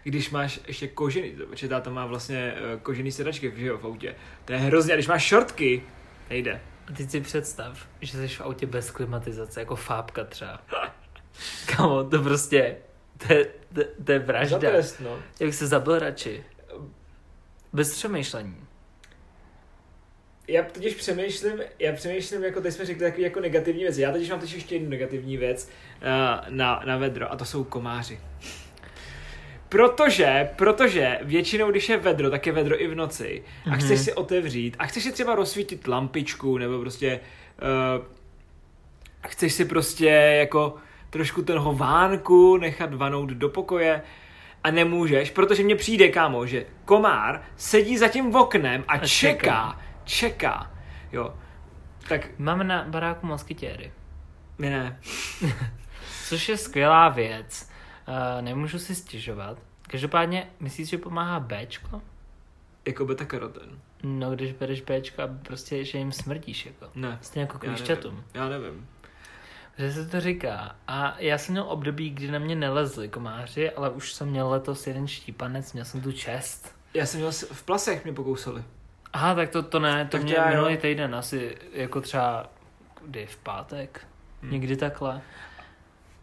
Když 0.02 0.30
máš 0.30 0.60
ještě 0.66 0.88
kožený, 0.88 1.30
protože 1.30 1.68
táta 1.68 1.90
má 1.90 2.06
vlastně 2.06 2.54
eh, 2.56 2.78
kožený 2.82 3.12
sedačky 3.12 3.52
že 3.56 3.66
jo, 3.66 3.78
v 3.78 3.84
autě. 3.84 4.14
To 4.44 4.52
je 4.52 4.58
hrozně, 4.58 4.92
a 4.92 4.96
když 4.96 5.08
máš 5.08 5.24
šortky, 5.24 5.82
nejde. 6.30 6.60
A 6.88 6.92
teď 6.92 7.10
si 7.10 7.20
představ, 7.20 7.86
že 8.00 8.18
jsi 8.18 8.28
v 8.28 8.40
autě 8.40 8.66
bez 8.66 8.90
klimatizace, 8.90 9.60
jako 9.60 9.76
fábka 9.76 10.24
třeba. 10.24 10.62
Kámo, 11.66 12.04
to 12.04 12.22
prostě, 12.22 12.76
to 13.26 13.32
je, 13.32 13.44
to, 13.74 13.80
to 14.04 14.12
je 14.12 14.18
vražda. 14.18 14.58
trest, 14.58 15.00
no. 15.00 15.18
Bych 15.38 15.54
se 15.54 15.66
zabil 15.66 15.98
radši. 15.98 16.44
Bez 17.72 17.94
přemýšlení. 17.94 18.56
Já 20.48 20.62
totiž 20.62 20.94
přemýšlím, 20.94 21.52
já 21.78 21.92
přemýšlím, 21.92 22.44
jako 22.44 22.60
teď 22.60 22.74
jsme 22.74 22.84
řekli 22.84 23.04
takový 23.04 23.22
jako 23.22 23.40
negativní 23.40 23.82
věci. 23.82 24.00
Já 24.00 24.12
totiž 24.12 24.30
mám 24.30 24.40
totiž 24.40 24.54
ještě 24.54 24.74
jednu 24.74 24.88
negativní 24.90 25.36
věc 25.36 25.68
uh, 26.02 26.54
na, 26.54 26.82
na 26.86 26.96
vedro 26.96 27.32
a 27.32 27.36
to 27.36 27.44
jsou 27.44 27.64
komáři. 27.64 28.20
Protože, 29.68 30.48
protože 30.56 31.18
většinou, 31.22 31.70
když 31.70 31.88
je 31.88 31.96
vedro, 31.96 32.30
tak 32.30 32.46
je 32.46 32.52
vedro 32.52 32.82
i 32.82 32.86
v 32.86 32.94
noci 32.94 33.42
a 33.66 33.70
Mhm. 33.70 33.78
chceš 33.78 34.00
si 34.00 34.12
otevřít 34.12 34.76
a 34.78 34.86
chceš 34.86 35.02
si 35.02 35.12
třeba 35.12 35.34
rozsvítit 35.34 35.88
lampičku 35.88 36.58
nebo 36.58 36.80
prostě 36.80 37.20
uh, 37.98 38.04
chceš 39.28 39.52
si 39.52 39.64
prostě 39.64 40.06
jako 40.38 40.74
trošku 41.10 41.42
ten 41.42 41.58
hovánku 41.58 42.56
nechat 42.56 42.94
vanout 42.94 43.30
do 43.30 43.48
pokoje 43.48 44.02
a 44.64 44.70
nemůžeš, 44.70 45.30
protože 45.30 45.62
mně 45.62 45.76
přijde, 45.76 46.08
kámo, 46.08 46.46
že 46.46 46.66
komár 46.84 47.42
sedí 47.56 47.98
za 47.98 48.08
tím 48.08 48.34
oknem 48.36 48.84
a, 48.88 48.92
A 48.92 48.98
čeká, 48.98 49.06
čeká. 49.32 49.80
Čeká, 50.04 50.70
jo. 51.12 51.34
Tak 52.08 52.38
Máme 52.38 52.64
na 52.64 52.84
baráku 52.88 53.26
moskytěry, 53.26 53.92
my 54.58 54.70
ne. 54.70 54.98
což 56.28 56.48
je 56.48 56.56
skvělá 56.56 57.08
věc. 57.08 57.70
Uh, 58.08 58.42
nemůžu 58.44 58.78
si 58.78 58.94
stěžovat. 58.94 59.58
Každopádně, 59.88 60.50
myslíš, 60.60 60.88
že 60.88 60.98
pomáhá 60.98 61.40
Bčko? 61.40 62.02
Jako 62.86 63.04
beta 63.04 63.24
karoten. 63.24 63.80
No, 64.02 64.30
když 64.30 64.52
bereš 64.52 64.80
Bčko 64.80 65.22
a 65.22 65.28
prostě, 65.42 65.84
že 65.84 65.98
jim 65.98 66.12
smrdíš, 66.12 66.66
jako. 66.66 66.86
Ne. 66.94 67.18
Stejně 67.20 67.42
jako 67.42 67.66
Já 67.66 67.72
klíšťatům. 67.72 68.14
nevím. 68.14 68.24
Já 68.34 68.48
nevím. 68.48 68.88
Že 69.78 69.92
se 69.92 70.06
to 70.08 70.20
říká. 70.20 70.76
A 70.88 71.16
já 71.18 71.38
jsem 71.38 71.52
měl 71.52 71.64
období, 71.68 72.10
kdy 72.10 72.30
na 72.30 72.38
mě 72.38 72.56
nelezli 72.56 73.08
komáři, 73.08 73.70
ale 73.70 73.90
už 73.90 74.12
jsem 74.12 74.28
měl 74.28 74.48
letos 74.50 74.86
jeden 74.86 75.08
štípanec, 75.08 75.72
měl 75.72 75.84
jsem 75.84 76.00
tu 76.00 76.12
čest. 76.12 76.74
Já 76.94 77.06
jsem 77.06 77.20
měl 77.20 77.32
v 77.32 77.62
plasech 77.62 78.04
mě 78.04 78.12
pokousali. 78.12 78.64
Aha, 79.12 79.34
tak 79.34 79.50
to, 79.50 79.62
to 79.62 79.78
ne, 79.78 80.04
to 80.04 80.10
Tak 80.16 80.22
mě 80.22 80.34
já 80.34 80.50
jo. 80.50 80.56
minulý 80.56 80.76
týden 80.76 81.14
asi 81.14 81.56
jako 81.72 82.00
třeba 82.00 82.50
kdy 83.06 83.26
v 83.26 83.36
pátek, 83.36 84.06
Hmm. 84.42 84.52
někdy 84.52 84.76
takhle. 84.76 85.20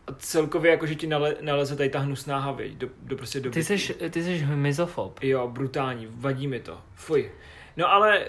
A 0.07 0.11
celkově 0.17 0.71
jako, 0.71 0.85
že 0.85 0.95
ti 0.95 1.07
nale, 1.07 1.35
naleze 1.41 1.75
tady 1.75 1.89
ta 1.89 1.99
hnusná 1.99 2.39
havěť. 2.39 2.73
Do, 2.73 2.89
do 3.01 3.15
prostě 3.17 3.39
do 3.39 3.51
Ty 3.51 3.63
jsi, 3.63 3.93
ty 4.09 4.23
jsi 4.23 4.45
mizofob. 4.45 5.19
Jo, 5.23 5.47
brutální, 5.47 6.07
vadí 6.11 6.47
mi 6.47 6.59
to. 6.59 6.81
Fuj. 6.95 7.31
No 7.77 7.91
ale, 7.91 8.19
eh, 8.19 8.25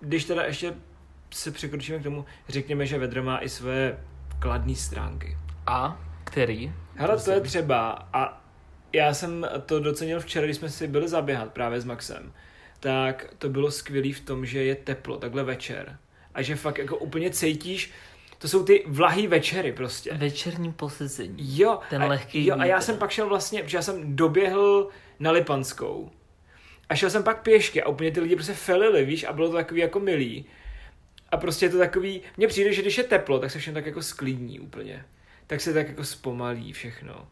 když 0.00 0.24
teda 0.24 0.42
ještě 0.44 0.74
se 1.30 1.50
překročíme 1.50 1.98
k 1.98 2.02
tomu, 2.02 2.24
řekněme, 2.48 2.86
že 2.86 2.98
vedro 2.98 3.22
má 3.22 3.38
i 3.38 3.48
své 3.48 3.98
kladné 4.38 4.74
stránky. 4.74 5.36
A? 5.66 6.00
Který? 6.24 6.72
Hele, 6.94 7.16
to 7.20 7.30
je 7.30 7.40
třeba, 7.40 8.08
a 8.12 8.42
já 8.92 9.14
jsem 9.14 9.46
to 9.66 9.80
docenil 9.80 10.20
včera, 10.20 10.44
když 10.44 10.56
jsme 10.56 10.68
si 10.70 10.86
byli 10.88 11.08
zaběhat 11.08 11.52
právě 11.52 11.80
s 11.80 11.84
Maxem, 11.84 12.32
tak 12.80 13.34
to 13.38 13.48
bylo 13.48 13.70
skvělý 13.70 14.12
v 14.12 14.20
tom, 14.20 14.46
že 14.46 14.64
je 14.64 14.74
teplo, 14.74 15.16
takhle 15.16 15.44
večer. 15.44 15.98
A 16.34 16.42
že 16.42 16.56
fakt 16.56 16.78
jako 16.78 16.96
úplně 16.96 17.30
cítíš, 17.30 17.92
to 18.38 18.48
jsou 18.48 18.64
ty 18.64 18.84
vlahý 18.86 19.26
večery 19.26 19.72
prostě. 19.72 20.14
Večerní 20.14 20.72
posezení. 20.72 21.58
Jo, 21.58 21.78
Ten 21.90 22.02
a, 22.02 22.06
lehký 22.06 22.46
jo, 22.46 22.56
a 22.58 22.64
já 22.64 22.80
jsem 22.80 22.98
pak 22.98 23.10
šel 23.10 23.28
vlastně, 23.28 23.62
protože 23.62 23.76
já 23.76 23.82
jsem 23.82 24.16
doběhl 24.16 24.88
na 25.18 25.30
Lipanskou 25.30 26.10
a 26.88 26.94
šel 26.94 27.10
jsem 27.10 27.22
pak 27.22 27.42
pěšky 27.42 27.82
a 27.82 27.88
úplně 27.88 28.10
ty 28.10 28.20
lidi 28.20 28.34
prostě 28.34 28.54
felili, 28.54 29.04
víš, 29.04 29.24
a 29.24 29.32
bylo 29.32 29.48
to 29.48 29.56
takový 29.56 29.80
jako 29.80 30.00
milý. 30.00 30.44
A 31.30 31.36
prostě 31.36 31.66
je 31.66 31.70
to 31.70 31.78
takový, 31.78 32.20
mně 32.36 32.48
přijde, 32.48 32.72
že 32.72 32.82
když 32.82 32.98
je 32.98 33.04
teplo, 33.04 33.38
tak 33.38 33.50
se 33.50 33.58
všechno 33.58 33.74
tak 33.74 33.86
jako 33.86 34.02
sklidní 34.02 34.60
úplně. 34.60 35.04
Tak 35.46 35.60
se 35.60 35.72
tak 35.72 35.88
jako 35.88 36.04
zpomalí 36.04 36.72
všechno. 36.72 37.28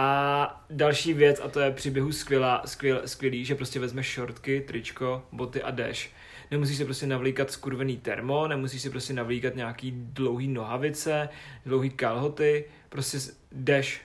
A 0.00 0.64
další 0.70 1.14
věc, 1.14 1.40
a 1.44 1.48
to 1.48 1.60
je 1.60 1.70
při 1.70 1.90
běhu 1.90 2.12
skvělá, 2.12 2.62
skvěl, 2.66 3.02
skvělý, 3.06 3.44
že 3.44 3.54
prostě 3.54 3.80
vezmeš 3.80 4.06
šortky, 4.06 4.60
tričko, 4.60 5.22
boty 5.32 5.62
a 5.62 5.70
jdeš. 5.70 6.12
Nemusíš 6.50 6.76
se 6.76 6.84
prostě 6.84 7.06
navlíkat 7.06 7.50
skurvený 7.50 7.96
termo, 7.96 8.48
nemusíš 8.48 8.82
si 8.82 8.90
prostě 8.90 9.12
navlíkat 9.12 9.54
nějaký 9.54 9.90
dlouhý 9.96 10.48
nohavice, 10.48 11.28
dlouhý 11.66 11.90
kalhoty, 11.90 12.64
prostě 12.88 13.18
jdeš. 13.52 14.02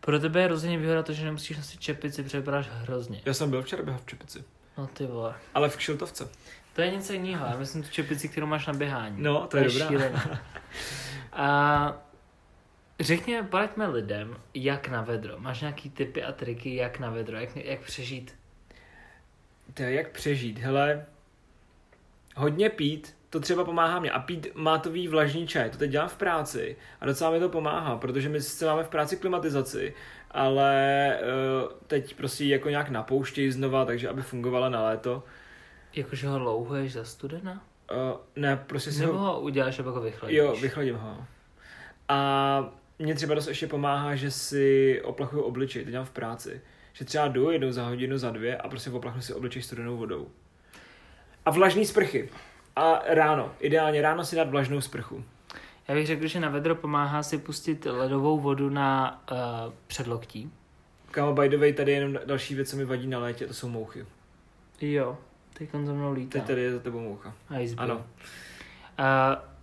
Pro 0.00 0.20
tebe 0.20 0.40
je 0.40 0.48
rozhodně 0.48 0.78
výhoda 0.78 1.02
to, 1.02 1.12
že 1.12 1.24
nemusíš 1.24 1.56
nosit 1.56 1.80
čepici, 1.80 2.22
protože 2.22 2.38
vypadáš 2.38 2.68
hrozně. 2.72 3.20
Já 3.24 3.34
jsem 3.34 3.50
byl 3.50 3.62
včera 3.62 3.82
běhat 3.82 4.02
v 4.02 4.06
čepici, 4.06 4.44
No 4.78 4.86
ty 4.86 5.06
vole. 5.06 5.34
ale 5.54 5.68
v 5.68 5.76
kšiltovce. 5.76 6.28
To 6.72 6.82
je 6.82 6.90
něco 6.90 7.12
jiného, 7.12 7.46
já 7.46 7.56
myslím 7.56 7.82
tu 7.82 7.88
čepici, 7.90 8.28
kterou 8.28 8.46
máš 8.46 8.66
na 8.66 8.72
běhání. 8.72 9.22
No, 9.22 9.46
to 9.46 9.56
je 9.56 9.64
dobrá. 9.64 9.86
šílené. 9.88 10.40
A 11.32 12.02
řekně, 13.04 13.42
poraďme 13.42 13.88
lidem, 13.88 14.36
jak 14.54 14.88
na 14.88 15.02
vedro. 15.02 15.34
Máš 15.38 15.60
nějaký 15.60 15.90
typy 15.90 16.22
a 16.22 16.32
triky, 16.32 16.76
jak 16.76 16.98
na 16.98 17.10
vedro, 17.10 17.36
jak, 17.36 17.56
jak 17.56 17.80
přežít? 17.80 18.34
To 19.74 19.82
jak 19.82 20.10
přežít, 20.10 20.58
hele, 20.58 21.06
hodně 22.36 22.70
pít, 22.70 23.16
to 23.30 23.40
třeba 23.40 23.64
pomáhá 23.64 24.00
mě. 24.00 24.10
A 24.10 24.18
pít 24.18 24.46
mátový 24.54 25.08
vlažný 25.08 25.46
čaj, 25.46 25.70
to 25.70 25.78
teď 25.78 25.90
dělám 25.90 26.08
v 26.08 26.16
práci 26.16 26.76
a 27.00 27.06
docela 27.06 27.30
mi 27.30 27.40
to 27.40 27.48
pomáhá, 27.48 27.96
protože 27.96 28.28
my 28.28 28.42
sice 28.42 28.66
máme 28.66 28.84
v 28.84 28.88
práci 28.88 29.16
klimatizaci, 29.16 29.94
ale 30.30 31.18
uh, 31.22 31.72
teď 31.86 32.14
prostě 32.14 32.44
jako 32.44 32.68
nějak 32.68 32.90
napouštějí 32.90 33.50
znova, 33.50 33.84
takže 33.84 34.08
aby 34.08 34.22
fungovala 34.22 34.68
na 34.68 34.82
léto. 34.82 35.22
Jakože 35.92 36.28
ho 36.28 36.38
louhuješ 36.38 36.92
za 36.92 37.04
studena? 37.04 37.62
Uh, 37.92 38.18
ne, 38.36 38.56
prostě 38.56 38.92
si 38.92 39.00
Nebo 39.00 39.12
ho... 39.12 39.18
ho 39.18 39.40
uděláš 39.40 39.78
a 39.78 39.82
pak 39.82 39.94
ho 39.94 40.00
vychladíš? 40.00 40.36
Jo, 40.36 40.56
vychladím 40.56 40.96
ho. 40.96 41.24
A 42.08 42.70
mě 42.98 43.14
třeba 43.14 43.34
dost 43.34 43.46
ještě 43.46 43.66
pomáhá, 43.66 44.16
že 44.16 44.30
si 44.30 45.00
oplachuju 45.04 45.42
obličej, 45.42 45.84
to 45.84 45.90
dělám 45.90 46.06
v 46.06 46.10
práci. 46.10 46.60
Že 46.92 47.04
třeba 47.04 47.28
jdu 47.28 47.50
jednou 47.50 47.72
za 47.72 47.86
hodinu, 47.86 48.18
za 48.18 48.30
dvě 48.30 48.56
a 48.56 48.68
prostě 48.68 48.90
oplachnu 48.90 49.22
si 49.22 49.34
obličej 49.34 49.62
studenou 49.62 49.96
vodou. 49.96 50.28
A 51.44 51.50
vlažný 51.50 51.86
sprchy. 51.86 52.28
A 52.76 53.02
ráno, 53.06 53.52
ideálně 53.60 54.02
ráno 54.02 54.24
si 54.24 54.36
dát 54.36 54.50
vlažnou 54.50 54.80
sprchu. 54.80 55.24
Já 55.88 55.94
bych 55.94 56.06
řekl, 56.06 56.26
že 56.26 56.40
na 56.40 56.48
vedro 56.48 56.74
pomáhá 56.74 57.22
si 57.22 57.38
pustit 57.38 57.86
ledovou 57.86 58.40
vodu 58.40 58.70
na 58.70 59.22
uh, 59.32 59.38
předloktí. 59.86 60.52
Kámo, 61.10 61.32
by 61.32 61.48
the 61.48 61.56
way, 61.56 61.72
tady 61.72 61.92
je 61.92 61.98
jenom 61.98 62.18
další 62.26 62.54
věc, 62.54 62.70
co 62.70 62.76
mi 62.76 62.84
vadí 62.84 63.06
na 63.06 63.18
létě, 63.18 63.46
to 63.46 63.54
jsou 63.54 63.68
mouchy. 63.68 64.06
Jo, 64.80 65.18
teď 65.52 65.74
on 65.74 65.86
za 65.86 65.92
mnou 65.92 66.12
lítá. 66.12 66.38
Teď 66.38 66.46
tady 66.46 66.62
je 66.62 66.72
za 66.72 66.78
tebou 66.78 67.00
moucha. 67.00 67.34
Iceberg. 67.60 67.90
Ano. 67.90 67.96
Uh, 67.96 69.53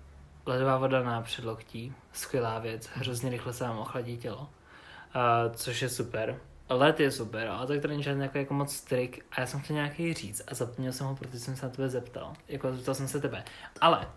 ledová 0.45 0.77
voda 0.77 1.04
na 1.04 1.21
předloktí, 1.21 1.93
skvělá 2.13 2.60
věc, 2.60 2.89
hrozně 2.93 3.30
rychle 3.30 3.54
se 3.54 3.63
vám 3.63 3.80
ochladí 3.80 4.17
tělo, 4.17 4.39
uh, 4.41 5.56
což 5.56 5.82
je 5.82 5.89
super. 5.89 6.39
Led 6.69 6.99
je 6.99 7.12
super, 7.12 7.47
ale 7.47 7.67
tak 7.67 7.82
to 7.82 7.88
není 7.88 8.04
žádný 8.04 8.21
jako, 8.21 8.38
jako 8.38 8.54
moc 8.54 8.82
trik 8.82 9.25
a 9.32 9.41
já 9.41 9.47
jsem 9.47 9.60
chtěl 9.60 9.75
nějaký 9.75 10.13
říct 10.13 10.41
a 10.47 10.56
zapomněl 10.56 10.93
jsem 10.93 11.08
ho, 11.08 11.15
protože 11.15 11.39
jsem 11.39 11.56
se 11.56 11.65
na 11.65 11.71
tebe 11.71 11.89
zeptal. 11.89 12.34
Jako 12.47 12.75
zeptal 12.75 12.95
jsem 12.95 13.08
se 13.08 13.21
tebe. 13.21 13.43
Ale 13.82 14.08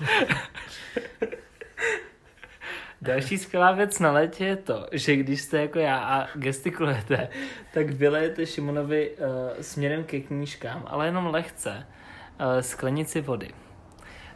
Další 3.02 3.38
skvělá 3.38 3.72
věc 3.72 3.98
na 3.98 4.12
létě 4.12 4.44
je 4.44 4.56
to, 4.56 4.86
že 4.92 5.16
když 5.16 5.42
jste 5.42 5.60
jako 5.60 5.78
já 5.78 5.98
a 5.98 6.28
gestikulujete, 6.34 7.28
tak 7.74 7.90
vylejete 7.90 8.46
Šimonovi 8.46 9.10
uh, 9.10 9.16
směrem 9.60 10.04
ke 10.04 10.20
knížkám, 10.20 10.84
ale 10.86 11.06
jenom 11.06 11.26
lehce, 11.26 11.86
uh, 12.40 12.60
sklenici 12.60 13.20
vody. 13.20 13.50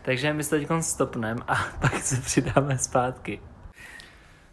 Takže 0.03 0.33
my 0.33 0.45
se 0.45 0.59
teď 0.59 0.69
stopneme 0.81 1.41
a 1.49 1.55
pak 1.81 2.03
se 2.03 2.21
přidáme 2.21 2.79
zpátky. 2.79 3.41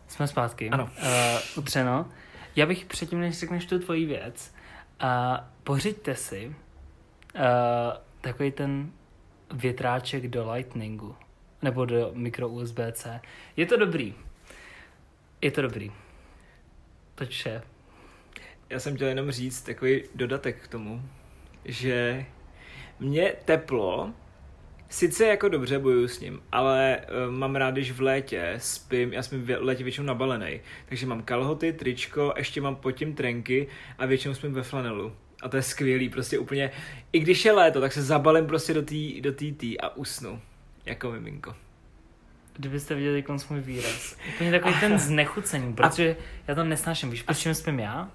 Jsme 0.07 0.27
zpátky. 0.27 0.69
Ano. 0.69 0.83
Uh, 0.83 1.09
utřeno. 1.57 2.05
Já 2.55 2.65
bych 2.65 2.85
předtím, 2.85 3.19
než 3.19 3.39
řekneš 3.39 3.65
tu 3.65 3.79
tvoji 3.79 4.05
věc, 4.05 4.53
uh, 5.03 5.09
pořiďte 5.63 6.15
si 6.15 6.47
uh, 6.47 7.41
takový 8.21 8.51
ten 8.51 8.91
větráček 9.53 10.27
do 10.27 10.51
Lightningu. 10.51 11.15
Nebo 11.61 11.85
do 11.85 12.11
mikro 12.13 12.49
USB-C. 12.49 13.21
Je 13.57 13.65
to 13.65 13.77
dobrý. 13.77 14.15
Je 15.41 15.51
to 15.51 15.61
dobrý. 15.61 15.91
To 17.15 17.25
vše. 17.25 17.61
Já 18.69 18.79
jsem 18.79 18.95
chtěl 18.95 19.07
jenom 19.07 19.31
říct 19.31 19.61
takový 19.61 20.03
dodatek 20.15 20.63
k 20.63 20.67
tomu, 20.67 21.01
že 21.65 22.25
mě 22.99 23.33
teplo, 23.45 24.13
sice 24.89 25.27
jako 25.27 25.49
dobře 25.49 25.79
bojuju 25.79 26.07
s 26.07 26.19
ním, 26.19 26.41
ale 26.51 26.97
uh, 27.27 27.33
mám 27.35 27.55
rád, 27.55 27.71
když 27.71 27.91
v 27.91 28.01
létě 28.01 28.53
spím, 28.57 29.13
já 29.13 29.23
jsem 29.23 29.41
v 29.41 29.57
létě 29.59 29.83
většinou 29.83 30.07
nabalený, 30.07 30.59
takže 30.85 31.05
mám 31.05 31.23
kalhoty, 31.23 31.73
tričko, 31.73 32.33
ještě 32.37 32.61
mám 32.61 32.75
pod 32.75 32.91
tím 32.91 33.13
trenky 33.13 33.67
a 33.97 34.05
většinou 34.05 34.33
spím 34.33 34.53
ve 34.53 34.63
flanelu. 34.63 35.13
A 35.41 35.49
to 35.49 35.57
je 35.57 35.63
skvělý, 35.63 36.09
prostě 36.09 36.39
úplně, 36.39 36.71
i 37.13 37.19
když 37.19 37.45
je 37.45 37.51
léto, 37.51 37.81
tak 37.81 37.93
se 37.93 38.01
zabalím 38.01 38.45
prostě 38.45 38.73
do 38.73 38.81
té 38.81 38.95
do 39.21 39.31
tý, 39.31 39.51
tý 39.51 39.81
a 39.81 39.89
usnu. 39.89 40.41
Jako 40.85 41.11
miminko. 41.11 41.55
Kdybyste 42.57 42.95
viděli 42.95 43.23
konc 43.23 43.47
můj 43.47 43.59
výraz. 43.59 44.17
Úplně 44.35 44.51
takový 44.51 44.73
ten 44.79 44.99
znechucení, 44.99 45.73
protože 45.73 46.15
já 46.47 46.55
to 46.55 46.63
nesnáším. 46.63 47.11
Víš, 47.11 47.23
proč 47.23 47.37
čím 47.37 47.53
spím 47.53 47.79
já? 47.79 48.11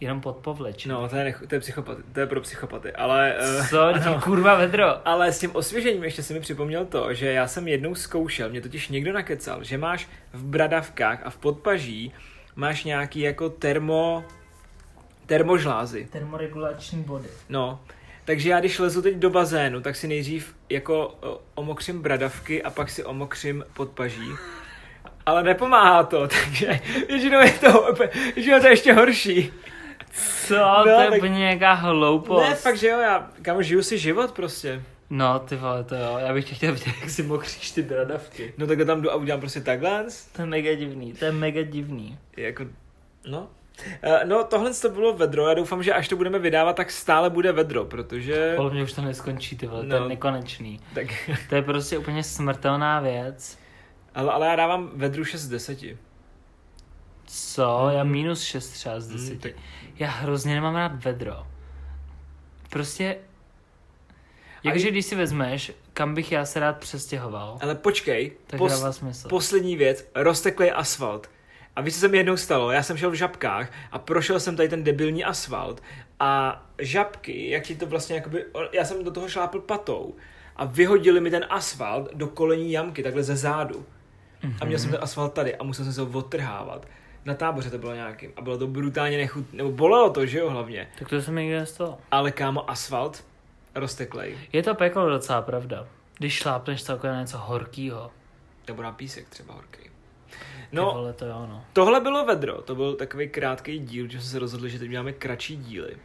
Jenom 0.00 0.20
pod 0.20 0.36
povleč. 0.36 0.86
No, 0.86 1.08
to 1.08 1.16
je, 1.16 1.24
nech, 1.24 1.42
to 1.48 1.54
je 1.54 1.60
psychopaty, 1.60 2.02
to 2.12 2.20
je 2.20 2.26
pro 2.26 2.40
psychopaty, 2.40 2.92
ale... 2.92 3.34
eh, 3.38 3.68
Co? 3.68 3.82
Ano. 3.82 4.20
Kurva 4.24 4.54
vedro. 4.54 5.08
Ale 5.08 5.32
s 5.32 5.38
tím 5.38 5.50
osvěžením 5.56 6.04
ještě 6.04 6.22
si 6.22 6.34
mi 6.34 6.40
připomněl 6.40 6.84
to, 6.84 7.14
že 7.14 7.32
já 7.32 7.48
jsem 7.48 7.68
jednou 7.68 7.94
zkoušel, 7.94 8.48
mě 8.50 8.60
totiž 8.60 8.88
někdo 8.88 9.12
nakecal, 9.12 9.64
že 9.64 9.78
máš 9.78 10.08
v 10.32 10.44
bradavkách 10.44 11.20
a 11.26 11.30
v 11.30 11.36
podpaží 11.36 12.12
máš 12.56 12.84
nějaký 12.84 13.20
jako 13.20 13.48
termo, 13.50 14.24
termožlázy. 15.26 16.08
Termoregulační 16.12 17.02
body. 17.02 17.28
No, 17.48 17.80
takže 18.24 18.50
já 18.50 18.60
když 18.60 18.78
lezu 18.78 19.02
teď 19.02 19.14
do 19.16 19.30
bazénu, 19.30 19.80
tak 19.80 19.96
si 19.96 20.08
nejdřív 20.08 20.54
jako 20.70 21.08
o, 21.20 21.40
omokřím 21.54 22.02
bradavky 22.02 22.62
a 22.62 22.70
pak 22.70 22.90
si 22.90 23.04
omokřím 23.04 23.64
podpaží. 23.72 24.30
Ale 25.26 25.42
nepomáhá 25.42 26.02
to, 26.02 26.28
takže 26.44 26.80
většinou 27.08 27.40
je 27.40 27.52
to, 27.52 27.94
většinou 28.34 28.60
to 28.60 28.66
je 28.66 28.72
ještě 28.72 28.92
horší. 28.92 29.52
Co? 30.46 30.56
No, 30.56 30.82
to 30.82 30.88
je 30.88 30.96
tak- 31.10 31.18
úplně 31.18 31.38
nějaká 31.38 31.72
hloupost. 31.72 32.42
Ne, 32.48 32.54
fakt, 32.54 32.76
že 32.76 32.88
jo, 32.88 32.98
já 33.00 33.30
kámo, 33.42 33.62
žiju 33.62 33.82
si 33.82 33.98
život 33.98 34.32
prostě. 34.32 34.82
No, 35.10 35.38
ty 35.38 35.56
vole, 35.56 35.84
to 35.84 35.94
jo. 35.94 36.16
Já 36.18 36.34
bych 36.34 36.44
tě 36.48 36.54
chtěl 36.54 36.72
vidět, 36.72 36.94
jak 37.00 37.10
si 37.10 37.22
mokříš 37.22 37.70
ty 37.70 37.82
bradavky. 37.82 38.54
No 38.58 38.66
tak 38.66 38.78
tam 38.86 39.02
jdu 39.02 39.10
a 39.10 39.14
udělám 39.14 39.40
prostě 39.40 39.60
takhle. 39.60 40.04
To 40.32 40.42
je 40.42 40.46
mega 40.46 40.74
divný, 40.74 41.12
to 41.12 41.24
je 41.24 41.32
mega 41.32 41.62
divný. 41.62 42.18
Jako, 42.36 42.64
no, 43.28 43.48
Uh, 44.06 44.12
no 44.28 44.44
tohle 44.44 44.74
to 44.74 44.88
bylo 44.88 45.12
vedro, 45.12 45.48
já 45.48 45.54
doufám, 45.54 45.82
že 45.82 45.92
až 45.94 46.08
to 46.08 46.16
budeme 46.16 46.38
vydávat, 46.38 46.76
tak 46.76 46.90
stále 46.90 47.30
bude 47.30 47.52
vedro, 47.52 47.84
protože... 47.84 48.52
Podle 48.56 48.70
mě 48.70 48.82
už 48.82 48.92
to 48.92 49.02
neskončí, 49.02 49.56
ty 49.56 49.66
vole, 49.66 49.82
no, 49.82 49.88
to 49.88 49.94
je 49.94 50.00
No. 50.00 50.08
nekonečný. 50.08 50.80
Tak, 50.94 51.06
To 51.48 51.54
je 51.54 51.62
prostě 51.62 51.98
úplně 51.98 52.22
smrtelná 52.22 53.00
věc. 53.00 53.58
ale, 54.14 54.32
ale 54.32 54.46
já 54.46 54.56
dávám 54.56 54.90
vedru 54.94 55.24
6 55.24 55.40
z 55.40 55.48
10. 55.48 55.78
Co? 57.26 57.88
Já 57.92 58.04
minus 58.04 58.42
6 58.42 58.68
třeba 58.70 59.00
z 59.00 59.08
Mm, 59.08 59.16
10. 59.16 59.40
tak- 59.40 59.52
Já 59.98 60.10
hrozně 60.10 60.54
nemám 60.54 60.74
rád 60.76 61.04
vedro. 61.04 61.46
Prostě... 62.70 63.16
Jakože 64.64 64.90
když 64.90 65.06
si 65.06 65.14
vezmeš, 65.16 65.72
kam 65.92 66.14
bych 66.14 66.32
já 66.32 66.44
se 66.44 66.60
rád 66.60 66.78
přestěhoval, 66.78 67.58
Ale 67.62 67.74
počkej, 67.74 68.32
tak 68.46 68.58
pos, 68.58 68.72
dává 68.72 68.92
smysl. 68.92 69.28
poslední 69.28 69.76
věc, 69.76 70.08
rozteklý 70.14 70.70
asfalt. 70.70 71.30
A 71.76 71.80
víš, 71.80 71.94
co 71.94 72.00
se 72.00 72.08
mi 72.08 72.16
jednou 72.16 72.36
stalo? 72.36 72.70
Já 72.70 72.82
jsem 72.82 72.96
šel 72.96 73.10
v 73.10 73.14
žabkách 73.14 73.72
a 73.92 73.98
prošel 73.98 74.40
jsem 74.40 74.56
tady 74.56 74.68
ten 74.68 74.84
debilní 74.84 75.24
asfalt 75.24 75.82
a 76.20 76.62
žabky, 76.78 77.50
jak 77.50 77.62
ti 77.64 77.74
to 77.76 77.86
vlastně 77.86 78.16
jakoby, 78.16 78.44
já 78.72 78.84
jsem 78.84 79.04
do 79.04 79.10
toho 79.10 79.28
šlápl 79.28 79.60
patou 79.60 80.14
a 80.56 80.64
vyhodili 80.64 81.20
mi 81.20 81.30
ten 81.30 81.46
asfalt 81.50 82.14
do 82.14 82.26
kolení 82.26 82.72
jamky, 82.72 83.02
takhle 83.02 83.22
ze 83.22 83.36
zádu. 83.36 83.86
A 84.60 84.64
měl 84.64 84.78
jsem 84.78 84.90
ten 84.90 85.00
asfalt 85.02 85.32
tady 85.32 85.56
a 85.56 85.62
musel 85.64 85.84
jsem 85.84 85.94
se 85.94 86.00
ho 86.00 86.06
odtrhávat. 86.12 86.86
Na 87.26 87.34
táboře 87.34 87.70
to 87.70 87.78
bylo 87.78 87.94
nějakým 87.94 88.32
a 88.36 88.40
bylo 88.42 88.58
to 88.58 88.66
brutálně 88.66 89.16
nechutné, 89.16 89.56
nebo 89.56 89.70
bolelo 89.72 90.10
to, 90.10 90.26
že 90.26 90.38
jo, 90.38 90.50
hlavně. 90.50 90.88
Tak 90.98 91.08
to 91.08 91.22
se 91.22 91.30
mi 91.30 91.42
nikdy 91.42 91.58
nestalo. 91.58 91.98
Ale 92.10 92.32
kámo, 92.32 92.70
asfalt 92.70 93.24
rozteklej. 93.74 94.38
Je 94.52 94.62
to 94.62 94.74
peklo 94.74 95.08
docela 95.08 95.42
pravda. 95.42 95.86
Když 96.18 96.34
šlápneš 96.34 96.82
celkově 96.84 97.12
na 97.12 97.20
něco 97.20 97.38
horkýho. 97.38 98.10
Nebo 98.68 98.82
na 98.82 98.92
písek 98.92 99.28
třeba 99.28 99.54
horký. 99.54 99.90
No, 100.72 100.92
vole, 100.94 101.12
to 101.12 101.26
jo, 101.26 101.46
no. 101.50 101.64
tohle 101.72 102.00
bylo 102.00 102.24
vedro, 102.24 102.62
to 102.62 102.74
byl 102.74 102.94
takový 102.94 103.28
krátký 103.28 103.78
díl, 103.78 104.08
že 104.10 104.20
jsme 104.20 104.30
se 104.30 104.38
rozhodli, 104.38 104.70
že 104.70 104.78
teď 104.78 104.90
děláme 104.90 105.12
kratší 105.12 105.56
díly. 105.56 105.96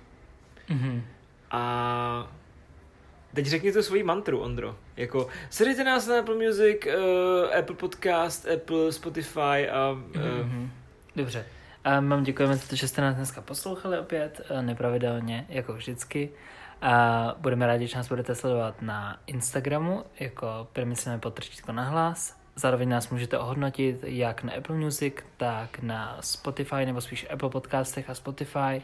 Mhm. 0.69 1.03
A 1.51 2.31
teď 3.33 3.45
řekni 3.45 3.71
tu 3.71 3.81
svoji 3.83 4.03
mantru, 4.03 4.39
Ondro. 4.39 4.75
Jako, 4.97 5.27
sledujte 5.49 5.83
nás 5.83 6.07
na 6.07 6.19
Apple 6.19 6.35
Music, 6.35 6.77
uh, 6.85 7.57
Apple 7.59 7.75
Podcast, 7.75 8.47
Apple, 8.47 8.91
Spotify 8.91 9.69
a... 9.69 9.91
Uh, 9.91 10.21
Mhm. 10.45 10.71
Dobře. 11.15 11.45
A 11.83 11.99
mám 12.01 12.23
děkujeme 12.23 12.55
za 12.57 12.67
to, 12.67 12.75
že 12.75 12.87
jste 12.87 13.01
nás 13.01 13.15
dneska 13.15 13.41
poslouchali 13.41 13.99
opět, 13.99 14.41
eh, 14.49 14.61
nepravidelně, 14.61 15.45
jako 15.49 15.73
vždycky. 15.73 16.29
A 16.81 17.35
budeme 17.37 17.67
rádi, 17.67 17.87
že 17.87 17.97
nás 17.97 18.07
budete 18.07 18.35
sledovat 18.35 18.81
na 18.81 19.19
Instagramu, 19.27 20.03
jako 20.19 20.67
promyslíme 20.73 21.17
potržítko 21.19 21.71
na 21.71 21.83
hlas. 21.83 22.37
Zároveň 22.55 22.89
nás 22.89 23.09
můžete 23.09 23.37
ohodnotit 23.37 23.99
jak 24.03 24.43
na 24.43 24.53
Apple 24.53 24.75
Music, 24.75 25.13
tak 25.37 25.79
na 25.81 26.17
Spotify, 26.21 26.85
nebo 26.85 27.01
spíš 27.01 27.27
Apple 27.33 27.49
Podcastech 27.49 28.09
a 28.09 28.13
Spotify. 28.13 28.81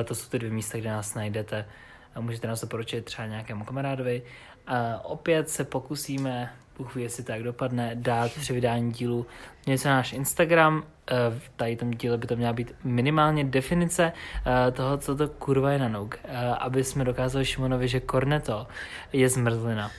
Eh, 0.00 0.04
To 0.04 0.14
jsou 0.14 0.28
ty 0.28 0.38
dvě 0.38 0.50
místa, 0.52 0.78
kde 0.78 0.90
nás 0.90 1.14
najdete. 1.14 1.66
A 2.14 2.20
můžete 2.20 2.48
nás 2.48 2.60
doporučit 2.60 3.04
třeba 3.04 3.26
nějakému 3.28 3.64
kamarádovi. 3.64 4.22
A 4.66 5.04
opět 5.04 5.50
se 5.50 5.64
pokusíme, 5.64 6.52
Bůh 6.78 6.94
ví, 6.94 7.02
jestli 7.02 7.24
tak 7.24 7.42
dopadne, 7.42 7.90
dát 7.94 8.32
při 8.32 8.52
vydání 8.52 8.92
dílu 8.92 9.26
něco 9.66 9.88
na 9.88 9.94
náš 9.94 10.12
Instagram. 10.12 10.84
Eh, 11.10 11.30
V 11.38 11.50
tady 11.56 11.76
tom 11.76 11.90
díle 11.90 12.18
by 12.18 12.26
to 12.26 12.36
měla 12.36 12.52
být 12.52 12.74
minimálně 12.84 13.44
definice 13.44 14.12
eh, 14.46 14.70
toho, 14.70 14.96
co 14.98 15.16
to 15.16 15.28
kurva 15.28 15.72
je 15.72 15.78
nanouk. 15.78 16.18
Eh, 16.24 16.54
Aby 16.54 16.84
jsme 16.84 17.04
dokázali 17.04 17.44
Šimonovi, 17.44 17.88
že 17.88 18.00
korneto 18.00 18.66
je 19.12 19.28
zmrzlina. 19.28 19.90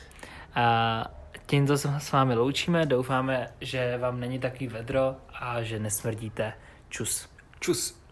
A 0.55 1.05
tímto 1.45 1.77
se 1.77 1.89
s 1.99 2.11
vámi 2.11 2.35
loučíme, 2.35 2.85
doufáme, 2.85 3.49
že 3.61 3.97
vám 3.97 4.19
není 4.19 4.39
takový 4.39 4.67
vedro 4.67 5.15
a 5.33 5.63
že 5.63 5.79
nesmrdíte. 5.79 6.53
Čus. 6.89 7.29
čus. 7.59 8.04